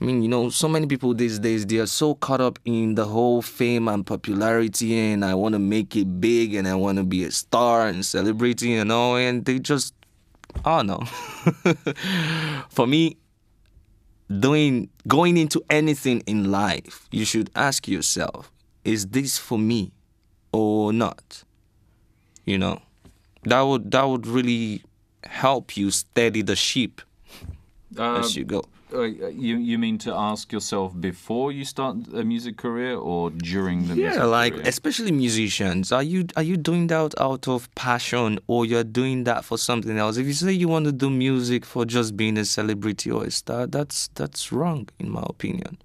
[0.00, 2.96] I mean, you know, so many people these days they are so caught up in
[2.96, 6.98] the whole fame and popularity, and I want to make it big, and I want
[6.98, 9.94] to be a star and celebrity and all, and they just,
[10.64, 11.04] I don't know.
[12.68, 13.16] For me,
[14.28, 18.52] doing going into anything in life, you should ask yourself,
[18.84, 19.92] is this for me
[20.52, 21.42] or not?
[22.44, 22.82] You know,
[23.44, 24.82] that would that would really
[25.24, 27.00] help you steady the ship
[27.96, 28.62] Uh, as you go.
[29.02, 33.88] Uh, you you mean to ask yourself before you start a music career or during
[33.88, 34.68] the music Yeah, like career?
[34.68, 39.44] especially musicians, are you are you doing that out of passion or you're doing that
[39.44, 40.16] for something else?
[40.16, 43.30] If you say you want to do music for just being a celebrity or a
[43.30, 45.78] star, that's that's wrong in my opinion.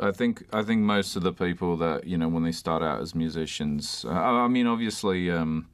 [0.00, 3.00] I think I think most of the people that you know when they start out
[3.00, 5.66] as musicians, uh, I I mean, obviously, um,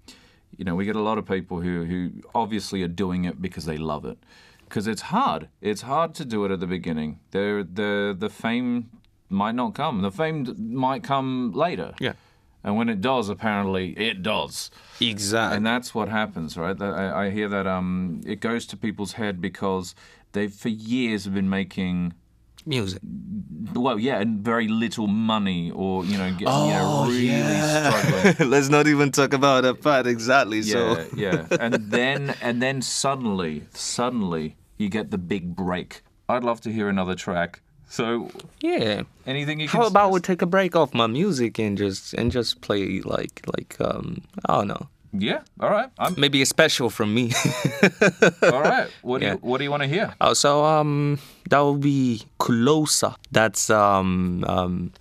[0.58, 3.64] you know, we get a lot of people who who obviously are doing it because
[3.64, 4.18] they love it,
[4.70, 5.48] because it's hard.
[5.60, 7.18] It's hard to do it at the beginning.
[7.32, 8.88] The the the fame
[9.28, 10.00] might not come.
[10.02, 11.92] The fame might come later.
[12.00, 12.14] Yeah.
[12.62, 14.70] And when it does, apparently it does.
[15.00, 15.56] Exactly.
[15.56, 16.80] And that's what happens, right?
[16.80, 19.94] I, I hear that um, it goes to people's head because
[20.32, 22.12] they've for years have been making
[22.66, 23.00] music.
[23.74, 28.50] well, yeah, and very little money, or you know, get, you know, really struggling.
[28.54, 30.58] Let's not even talk about that part exactly.
[30.58, 36.02] Yeah, So yeah, and then and then suddenly, suddenly, you get the big break.
[36.28, 37.60] I'd love to hear another track.
[37.88, 39.02] So, yeah.
[39.26, 39.80] anything you can.
[39.80, 43.42] How about we take a break off my music and just and just play like
[43.54, 47.32] like um I don't know Yeah, all right, I'm maybe a special from me.
[48.42, 48.88] all right.
[49.02, 50.14] What do you What do you want to hear?
[50.20, 51.18] Oh, so um
[51.50, 53.14] that would be Closer.
[53.32, 54.92] That's um um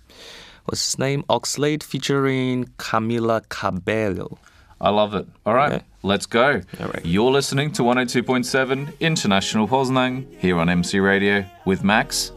[0.64, 1.22] what's his name?
[1.30, 4.38] Oxlade featuring Camila Cabello.
[4.80, 5.26] I love it.
[5.44, 5.84] All right, Okay.
[6.02, 6.60] let's go.
[6.80, 7.04] All right.
[7.04, 12.32] You're listening to 102.7 International Poznan here on MC Radio with Max.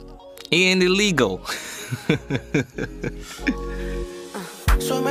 [0.51, 1.39] And Eleegal.
[4.79, 5.01] So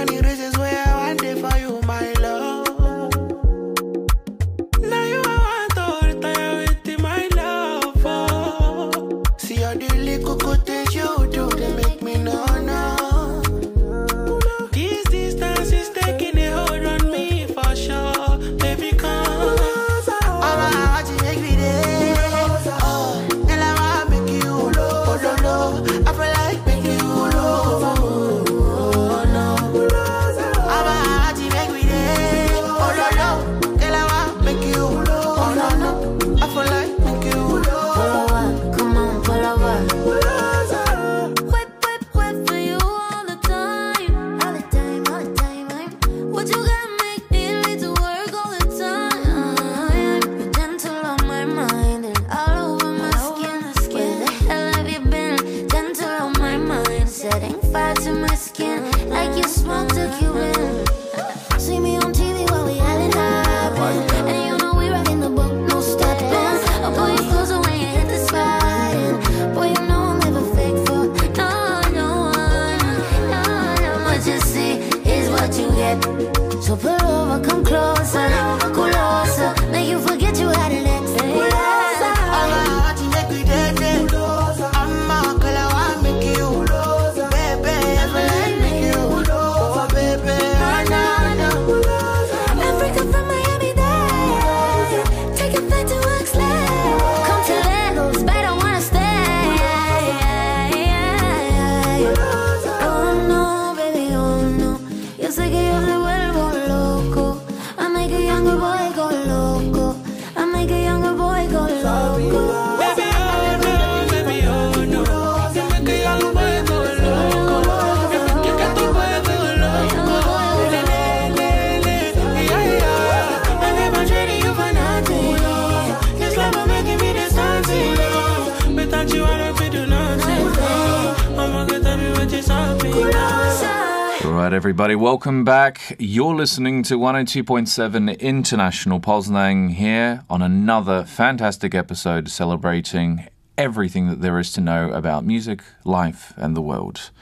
[134.43, 135.95] right, everybody, welcome back.
[136.01, 144.41] You're listening to 102.7 International Poznan here on another fantastic episode celebrating everything that there
[144.41, 147.13] is to know about music, life, and the world.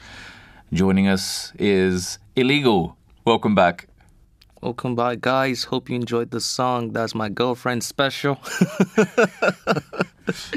[0.73, 2.95] Joining us is Eleegal.
[3.23, 3.90] Welcome back.
[4.61, 5.63] Welcome back, guys.
[5.63, 6.91] Hope you enjoyed the song.
[6.93, 8.37] That's my girlfriend special.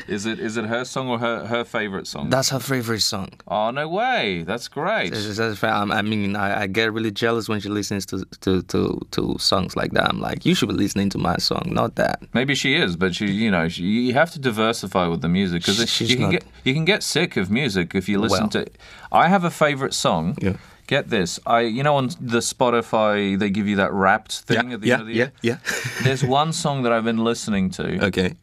[0.06, 2.28] is it is it her song or her her favorite song?
[2.28, 3.30] That's her favorite song.
[3.48, 4.42] oh no way!
[4.46, 5.14] That's great.
[5.14, 9.00] It's fa- I mean, I, I get really jealous when she listens to, to, to,
[9.12, 10.10] to songs like that.
[10.10, 12.20] I'm like, you should be listening to my song, not that.
[12.34, 15.62] Maybe she is, but she, you know, she, you have to diversify with the music
[15.64, 18.50] because you can not- get you can get sick of music if you listen Well.
[18.50, 18.66] to.
[19.10, 20.36] I have a favorite song.
[20.42, 20.56] Yeah.
[20.86, 24.80] Get this, I you know on the Spotify they give you that wrapped thing at
[24.82, 25.58] the yeah, end of the yeah, year.
[25.62, 25.80] yeah.
[26.02, 28.04] There's one song that I've been listening to.
[28.06, 28.34] okay.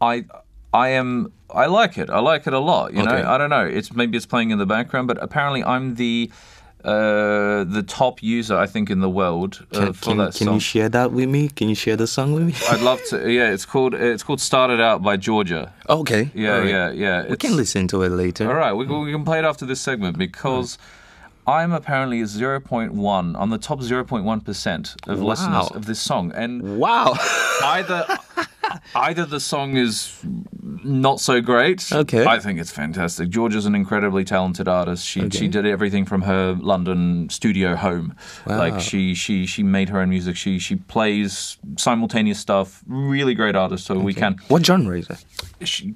[0.00, 0.24] I
[0.72, 2.10] I am I like it.
[2.10, 2.92] I like it a lot.
[2.94, 3.64] You know, I don't know.
[3.66, 6.30] It's maybe it's playing in the background, but apparently I'm the
[6.84, 10.46] uh, the top user I think in the world uh, Can, for can, that song.
[10.46, 11.48] can you share that with me?
[11.48, 12.54] Can you share the song with me?
[12.70, 13.30] I'd love to.
[13.30, 15.72] Yeah, it's called it's called "Started Out" by Georgia.
[15.88, 16.30] okay.
[16.34, 16.68] Yeah, right.
[16.68, 17.26] yeah, yeah.
[17.28, 18.48] We can listen to it later.
[18.48, 20.78] All right, we, we can play it after this segment because
[21.48, 25.26] I'm apparently 0.1 on the top 0.1 percent of Wow.
[25.28, 27.14] listeners of this song, and Wow.
[27.64, 28.06] either
[28.94, 30.20] either the song is
[30.84, 31.90] not so great.
[31.90, 32.24] Okay.
[32.26, 33.30] I think it's fantastic.
[33.30, 35.06] Georgia's an incredibly talented artist.
[35.06, 35.38] She Okay.
[35.38, 38.14] she did everything from her London studio home.
[38.46, 40.36] Like she she she made her own music.
[40.36, 42.82] She she plays simultaneous stuff.
[42.86, 43.86] Really great artist.
[43.86, 45.24] So we can What genre is it?
[45.66, 45.94] she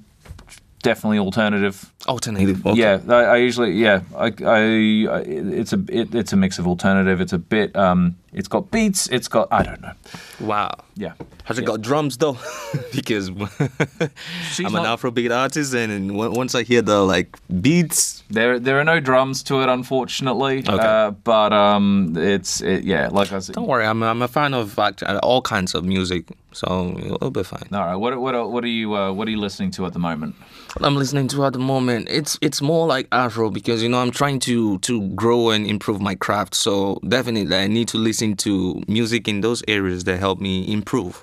[0.83, 1.91] definitely alternative.
[2.07, 2.63] Alternative.
[2.65, 2.79] Okay.
[2.79, 7.19] Yeah, I, I usually yeah, I, I, it's a it, it's a mix of alternative.
[7.19, 9.07] It's a bit um, it's got beats.
[9.07, 9.93] It's got I don't know.
[10.39, 10.75] Wow.
[10.95, 11.13] Yeah,
[11.45, 12.37] Has it got drums though?
[12.93, 18.83] because I'm an Afrobeat artist, and, once I hear the like beats, there there are
[18.83, 20.59] no drums to it, unfortunately.
[20.59, 20.71] Okay.
[20.71, 23.55] Uh, but um, it's it, yeah, like I said.
[23.55, 27.31] don't worry, I'm a, I'm a fan of act- all kinds of music, so it'll
[27.31, 27.67] be fine.
[27.73, 29.99] All right, what what what are you uh, what are you listening to at the
[29.99, 30.35] moment?
[30.77, 33.99] What I'm listening to at the moment, it's it's more like Afro because you know
[33.99, 36.53] I'm trying to to grow and improve my craft.
[36.53, 41.15] So definitely I need to listen to music in those areas that help me improve.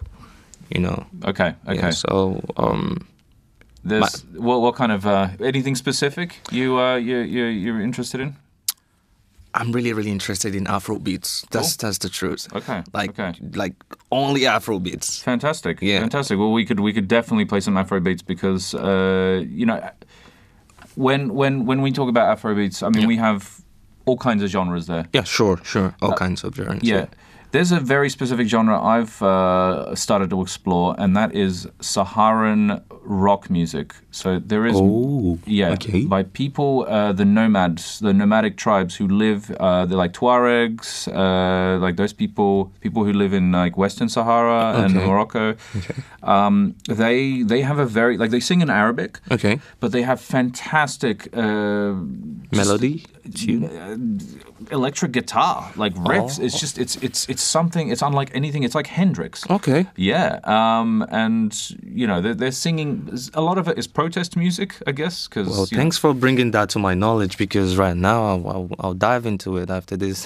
[0.74, 1.06] You know.
[1.24, 1.76] Okay, okay.
[1.76, 3.06] Yeah, so um,
[3.84, 8.36] There's what what kind of uh, anything specific you uh you you you're interested in?
[9.52, 11.44] I'm really really interested in Afro beats.
[11.50, 12.46] That's that's the truth.
[12.54, 13.32] Okay, Like okay.
[13.56, 13.74] like
[14.10, 15.22] only Afro beats.
[15.24, 15.78] Fantastic.
[15.82, 16.00] Yeah.
[16.00, 16.38] Fantastic.
[16.38, 19.80] Well, we could we could definitely play some Afro beats because uh, you know
[20.94, 23.08] when when when we talk about Afro beats, I mean Yeah.
[23.08, 23.59] we have
[24.06, 25.04] all kinds of genres there.
[25.12, 25.94] Yeah, sure, sure.
[26.02, 26.82] All kinds of genres.
[26.82, 27.06] Uh, Yeah.
[27.52, 33.50] There's a very specific genre I've uh, started to explore, and that is Saharan rock
[33.50, 33.92] music.
[34.12, 36.04] So there is, Oh, yeah, okay.
[36.04, 41.80] by people, uh, the nomads, the nomadic tribes who live, uh, they're like Tuaregs, uh,
[41.84, 45.06] like those people, people who live in like Western Sahara and Okay.
[45.06, 45.56] Morocco.
[46.22, 49.58] Um, they they have a very like they sing in Arabic, Okay.
[49.80, 51.94] but they have fantastic uh,
[52.52, 53.04] just- Melody.
[53.34, 53.64] Tune.
[53.64, 56.44] uh, electric guitar like riffs Oh.
[56.44, 59.86] it's just it's it's it's something it's unlike anything it's like hendrix Okay.
[59.96, 61.52] yeah um and
[61.82, 65.48] you know they're, they're singing a lot of it is protest music i guess because
[65.48, 69.24] Well, thanks for bringing that to my knowledge because right now I'll, I'll, I'll dive
[69.26, 70.18] into it after this.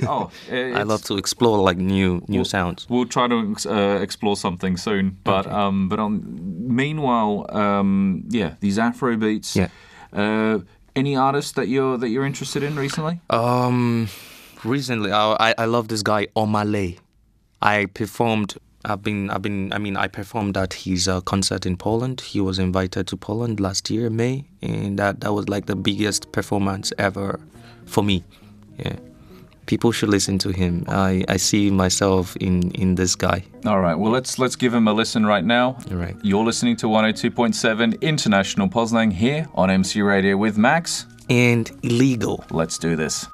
[0.08, 2.86] oh I love to explore like new new sounds.
[2.88, 6.22] we'll try to uh, explore something soon but um but on
[6.68, 9.68] meanwhile um yeah these afro beats Yeah.
[10.12, 10.58] uh
[10.96, 14.08] any artists that you're that you're interested in recently Um,
[14.64, 16.98] recently, I, I love this guy Omah Lay.
[17.62, 18.56] I performed.
[18.86, 22.20] I've been I've been I mean I performed at his uh, concert in Poland.
[22.20, 26.32] He was invited to Poland last year May, and that that was like the biggest
[26.32, 27.40] performance ever
[27.86, 28.24] for me.
[28.78, 28.96] Yeah,
[29.66, 30.84] people should listen to him.
[30.88, 33.44] I I see myself in in this guy.
[33.66, 33.94] All right.
[33.98, 35.76] Well, let's let's give him a listen right now.
[35.90, 36.16] All right.
[36.22, 41.06] You're listening to 102.7 International Poznan here on MC Radio with Max.
[41.30, 42.44] And Eleegal.
[42.50, 43.26] Let's do this.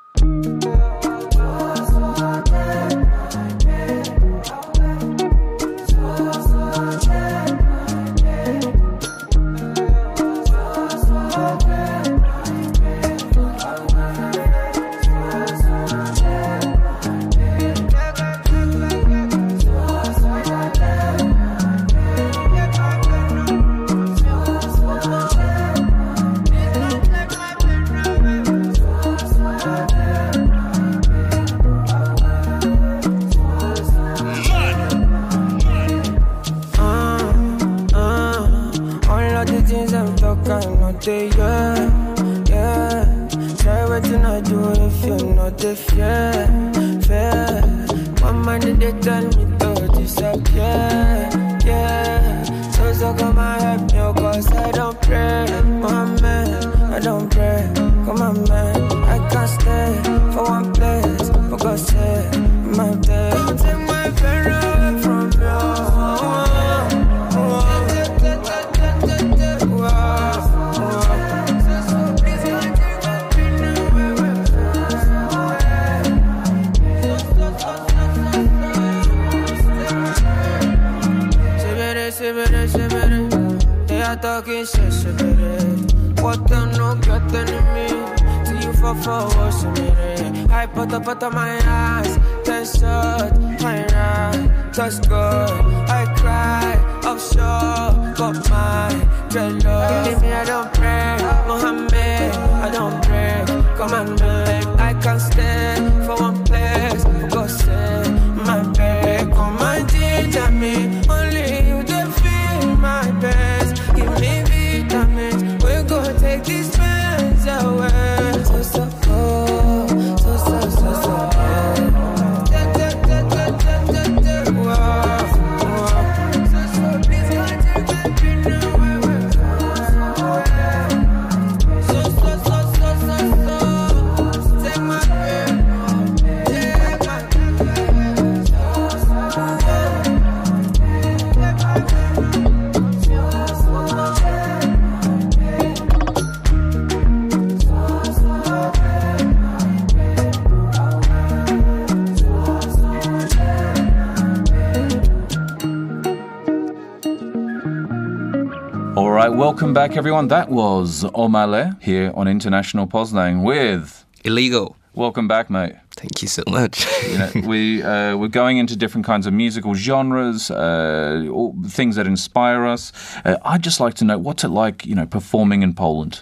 [159.71, 160.27] Welcome back, everyone.
[160.27, 164.05] That was Omah Lay here on International Poznan with.
[164.25, 164.75] Eleegal.
[164.95, 165.75] Welcome back, mate.
[165.93, 166.85] Thank you so much.
[167.09, 171.95] You know, we uh, we're going into different kinds of musical genres, uh, all, things
[171.95, 172.91] that inspire us.
[173.25, 176.17] Uh, I'd just like to know what's it like, you know, performing in Poland.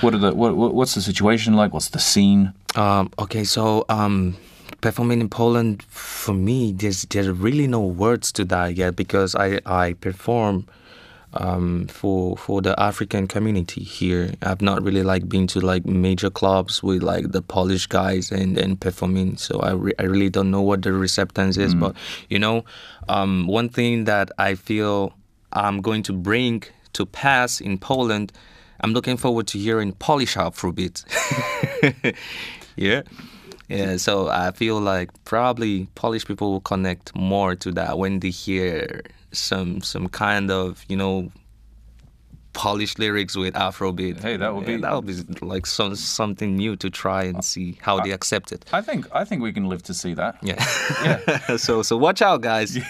[0.00, 1.74] What are the what, what- what's the situation like?
[1.74, 2.54] What's the scene?
[2.74, 4.34] Um, okay, so um,
[4.80, 9.60] performing in Poland for me, there's there's really no words to that yet because I
[9.66, 10.64] I perform
[11.34, 14.32] um, for for the African community here.
[14.42, 18.58] I've not really like been to like major clubs with like the Polish guys and
[18.58, 19.36] and performing.
[19.36, 21.94] So I re- I really don't know what the receptance is, but
[22.28, 22.64] you know,
[23.08, 25.14] um, one thing that I feel
[25.52, 26.62] I'm going to bring
[26.94, 28.32] to pass in Poland.
[28.80, 31.04] I'm looking forward to hearing Polish Afrobeat.
[32.76, 33.02] yeah.
[33.68, 38.30] Yeah, so I feel like probably Polish people will connect more to that when they
[38.30, 39.02] hear
[39.32, 41.30] some some kind of, you know,
[42.52, 44.20] Polish lyrics with Afrobeat.
[44.22, 47.44] Hey, that would Yeah, be- that would be like some something new to try and
[47.44, 48.64] see how they accept it.
[48.72, 50.36] I think I think we can live to see that.
[50.42, 50.64] Yeah,
[51.04, 51.56] Yeah.
[51.66, 52.78] so so watch out guys.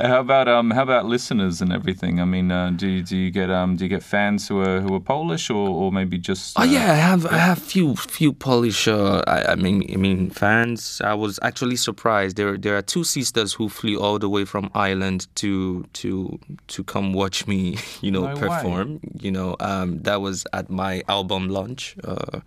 [0.00, 2.20] How about um how about listeners and everything?
[2.20, 4.80] I mean, uh, do you- do you get um do you get fans who are
[4.80, 6.58] who are Polish or, or maybe just?
[6.58, 8.88] Oh uh, yeah, I have I have few few Polish.
[8.88, 11.00] Uh, I, I mean I mean fans.
[11.04, 12.36] I was actually surprised.
[12.36, 16.38] There there are two sisters who flew all the way from Ireland to to
[16.68, 17.76] to come watch me.
[18.04, 18.40] You know No way.
[18.40, 19.00] perform.
[19.20, 21.96] You know um, that was at my album launch.
[22.04, 22.40] Uh,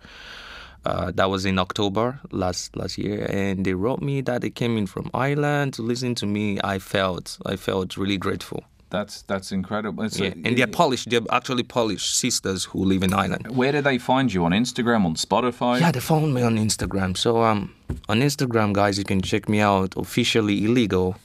[0.84, 4.76] uh, that was in October last last year, and they wrote me that they came
[4.78, 6.58] in from Ireland to listen to me.
[6.64, 8.62] I felt I felt really grateful.
[8.90, 10.04] That's that's incredible.
[10.04, 11.04] It's a- And they're Polish.
[11.04, 13.48] They're actually Polish sisters who live in Ireland.
[13.54, 15.78] where did they find you on Instagram, on Spotify?
[15.80, 17.14] Yeah, they found me on Instagram.
[17.16, 17.74] So um,
[18.08, 19.94] on Instagram, guys, you can check me out.
[19.96, 21.16] Officially Eleegal.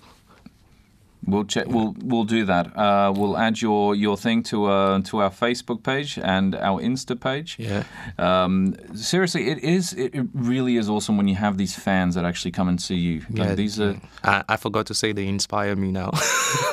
[1.25, 1.67] We'll check.
[1.67, 2.75] We'll we'll do that.
[2.75, 7.19] Uh, we'll add your your thing to uh, to our Facebook page and our Insta
[7.19, 7.57] page.
[7.59, 7.83] Yeah.
[8.17, 9.93] Um, seriously, it is.
[9.93, 12.95] It, it really is awesome when you have these fans that actually come and see
[12.95, 13.19] you.
[13.29, 13.95] Like, Yeah, these are.
[14.23, 16.11] I, I forgot to say they inspire me now,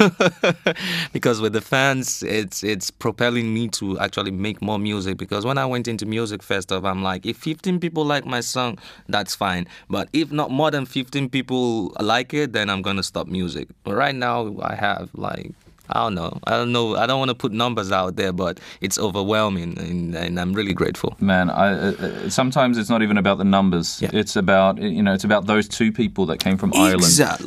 [1.13, 5.17] because with the fans, it's it's propelling me to actually make more music.
[5.17, 8.79] Because when I went into music festival, I'm like, if 15 people like my song,
[9.09, 9.67] that's fine.
[9.89, 13.69] But if not more than 15 people like it, then I'm gonna stop music.
[13.85, 15.53] But right now, I have like.
[15.93, 16.39] I don't know.
[16.47, 16.95] I don't know.
[16.95, 20.73] I don't want to put numbers out there, but it's overwhelming, and, and I'm really
[20.73, 21.17] grateful.
[21.19, 24.01] Man, I, uh, uh, sometimes it's not even about the numbers.
[24.01, 24.11] Yeah.
[24.13, 27.03] It's about you know, it's about those two people that came from Ireland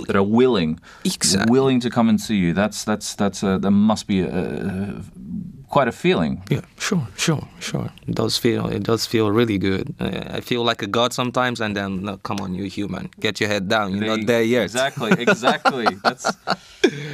[0.08, 1.50] that are willing, Exactly.
[1.50, 2.54] willing to come and see you.
[2.54, 5.02] That's that's that's a, that must be a,
[5.76, 6.34] quite a feeling.
[6.54, 7.88] Yeah, sure, sure, sure.
[8.10, 9.86] It does feel it does feel really good.
[10.00, 13.10] Uh, I feel like a god sometimes, and then no, come on, you're human.
[13.26, 13.88] Get your head down.
[13.98, 14.64] You're not there yet.
[14.64, 15.86] Exactly, exactly.
[16.06, 16.26] that's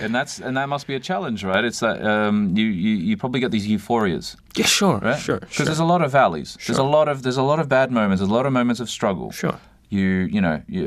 [0.03, 1.64] and that's and that must be a challenge, right?
[1.70, 5.20] It's that um, you, you you probably get these euphorias, Yeah, sure, right?
[5.28, 5.66] sure, Because sure.
[5.68, 6.49] there's a lot of valleys.
[6.60, 6.68] Sure.
[6.68, 8.20] There's a lot of there's a lot of bad moments.
[8.20, 9.32] There's a lot of moments of struggle.
[9.32, 9.57] Sure.
[9.89, 10.05] You
[10.36, 10.84] you know you,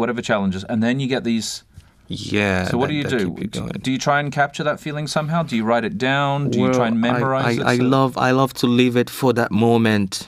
[0.00, 1.64] whatever challenges, and then you get these.
[2.12, 2.64] Yeah.
[2.68, 3.36] So what do that- you do?
[3.40, 3.72] you going.
[3.82, 5.42] Do you try and capture that feeling somehow?
[5.42, 6.50] Do you write it down?
[6.50, 7.80] Do you try and memorize I, it?
[7.80, 10.26] I, love I love to live it for that moment.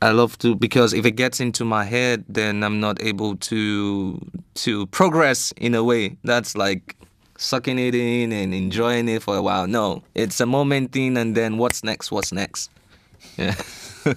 [0.00, 4.20] I love to because if it gets into my head, then I'm not able to
[4.54, 6.16] to progress in a way.
[6.24, 6.96] That's like
[7.36, 9.66] sucking it in and enjoying it for a while.
[9.66, 12.10] No, it's a moment thing, and then what's next?
[12.10, 12.70] What's next?
[13.36, 13.54] Yeah.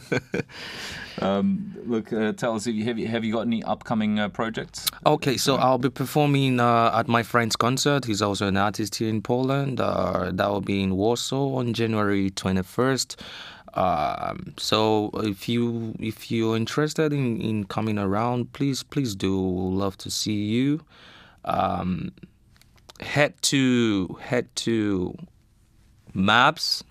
[1.22, 4.88] Look, uh, tell us, have you, have you have you got any upcoming uh, projects?
[5.06, 8.06] Okay, so I'll be performing uh, at my friend's concert.
[8.06, 9.80] He's also an artist here in Poland.
[9.80, 13.16] Uh, that will be in Warsaw on January 21st.
[13.76, 19.40] Um, so if you if you're interested in, in coming around, please please do.
[19.40, 20.82] We'll love to see you.
[21.44, 22.14] Um,
[23.02, 25.16] head to head to
[26.14, 26.84] Maps.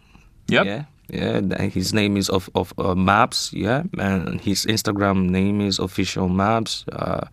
[0.49, 0.66] Yep.
[0.66, 0.85] Yeah.
[1.09, 3.52] Yeah, his name is of of uh, Maps.
[3.52, 6.84] Yeah, and his Instagram name is official Maps.
[6.90, 7.26] Uh,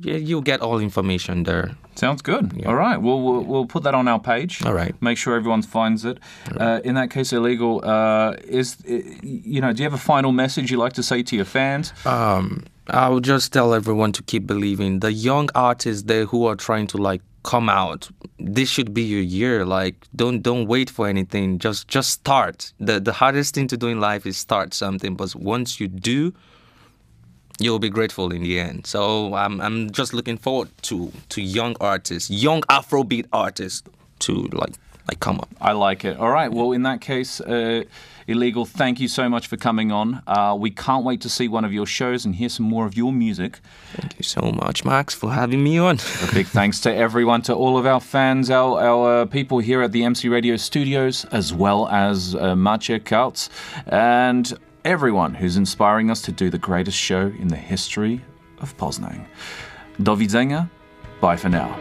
[0.00, 1.70] yeah, you'll get all information there.
[1.96, 2.64] Sounds good.
[2.66, 2.96] All right.
[2.96, 4.64] Well, we'll we'll put that on our page.
[4.64, 4.94] All right.
[5.02, 6.18] Make sure everyone finds it.
[6.56, 7.84] Uh, in that case, Eleegal.
[7.84, 9.72] Uh, is you know?
[9.72, 11.92] Do you have a final message you'd like to say to your fans?
[12.06, 15.00] Um, I would just tell everyone to keep believing.
[15.00, 19.22] The young artists there who are trying to like come out, this should be your
[19.22, 19.64] year.
[19.64, 21.58] Like, don't don't wait for anything.
[21.58, 22.72] Just just start.
[22.78, 25.14] the The hardest thing to do in life is start something.
[25.14, 26.32] But once you do,
[27.58, 28.86] you'll be grateful in the end.
[28.86, 33.82] So I'm I'm just looking forward to to young artists, young Afrobeat artists,
[34.20, 34.74] to like
[35.08, 35.48] like come up.
[35.60, 36.18] I like it.
[36.18, 36.52] All right.
[36.52, 37.82] Well, in that case, uh,
[38.28, 38.68] Eleegal.
[38.68, 40.22] Thank you so much for coming on.
[40.26, 42.96] Uh, we can't wait to see one of your shows and hear some more of
[42.96, 43.60] your music.
[43.94, 45.98] Thank you so much, Max, for having me on.
[46.22, 49.80] A big thanks to everyone, to all of our fans, our, our uh, people here
[49.82, 53.48] at the MC Radio studios, as well as uh, Maciek Kautz,
[53.86, 54.52] and
[54.84, 58.22] everyone who's inspiring us to do the greatest show in the history
[58.60, 59.26] of Poznan.
[60.02, 60.70] Do widzenia.
[61.20, 61.76] Bye for now.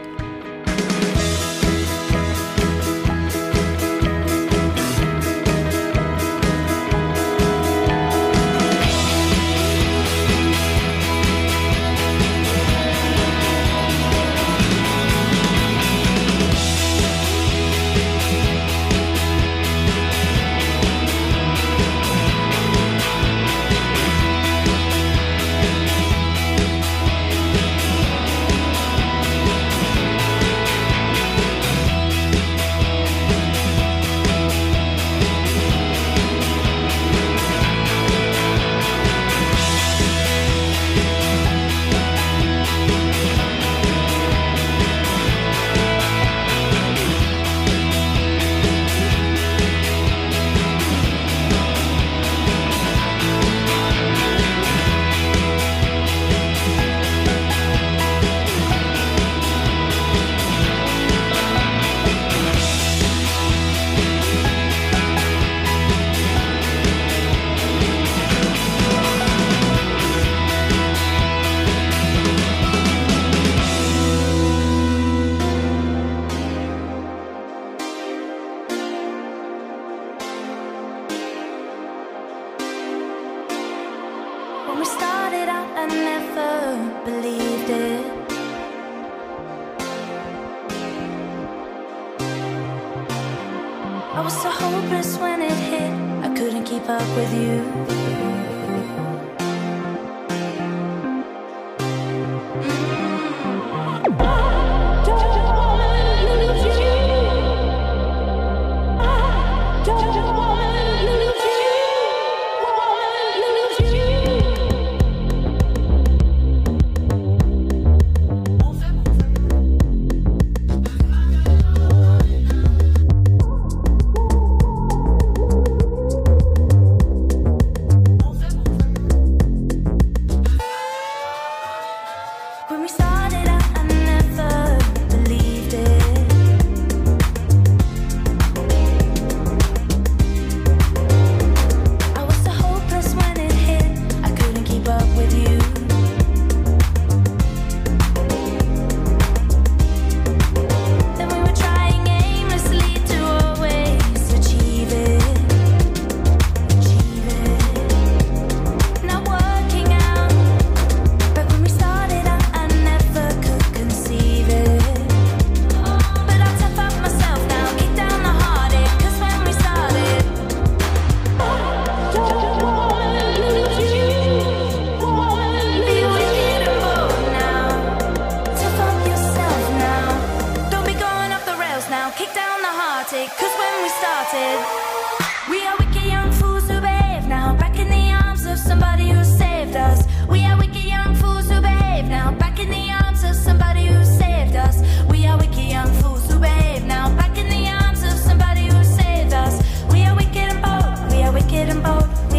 [202.00, 202.37] The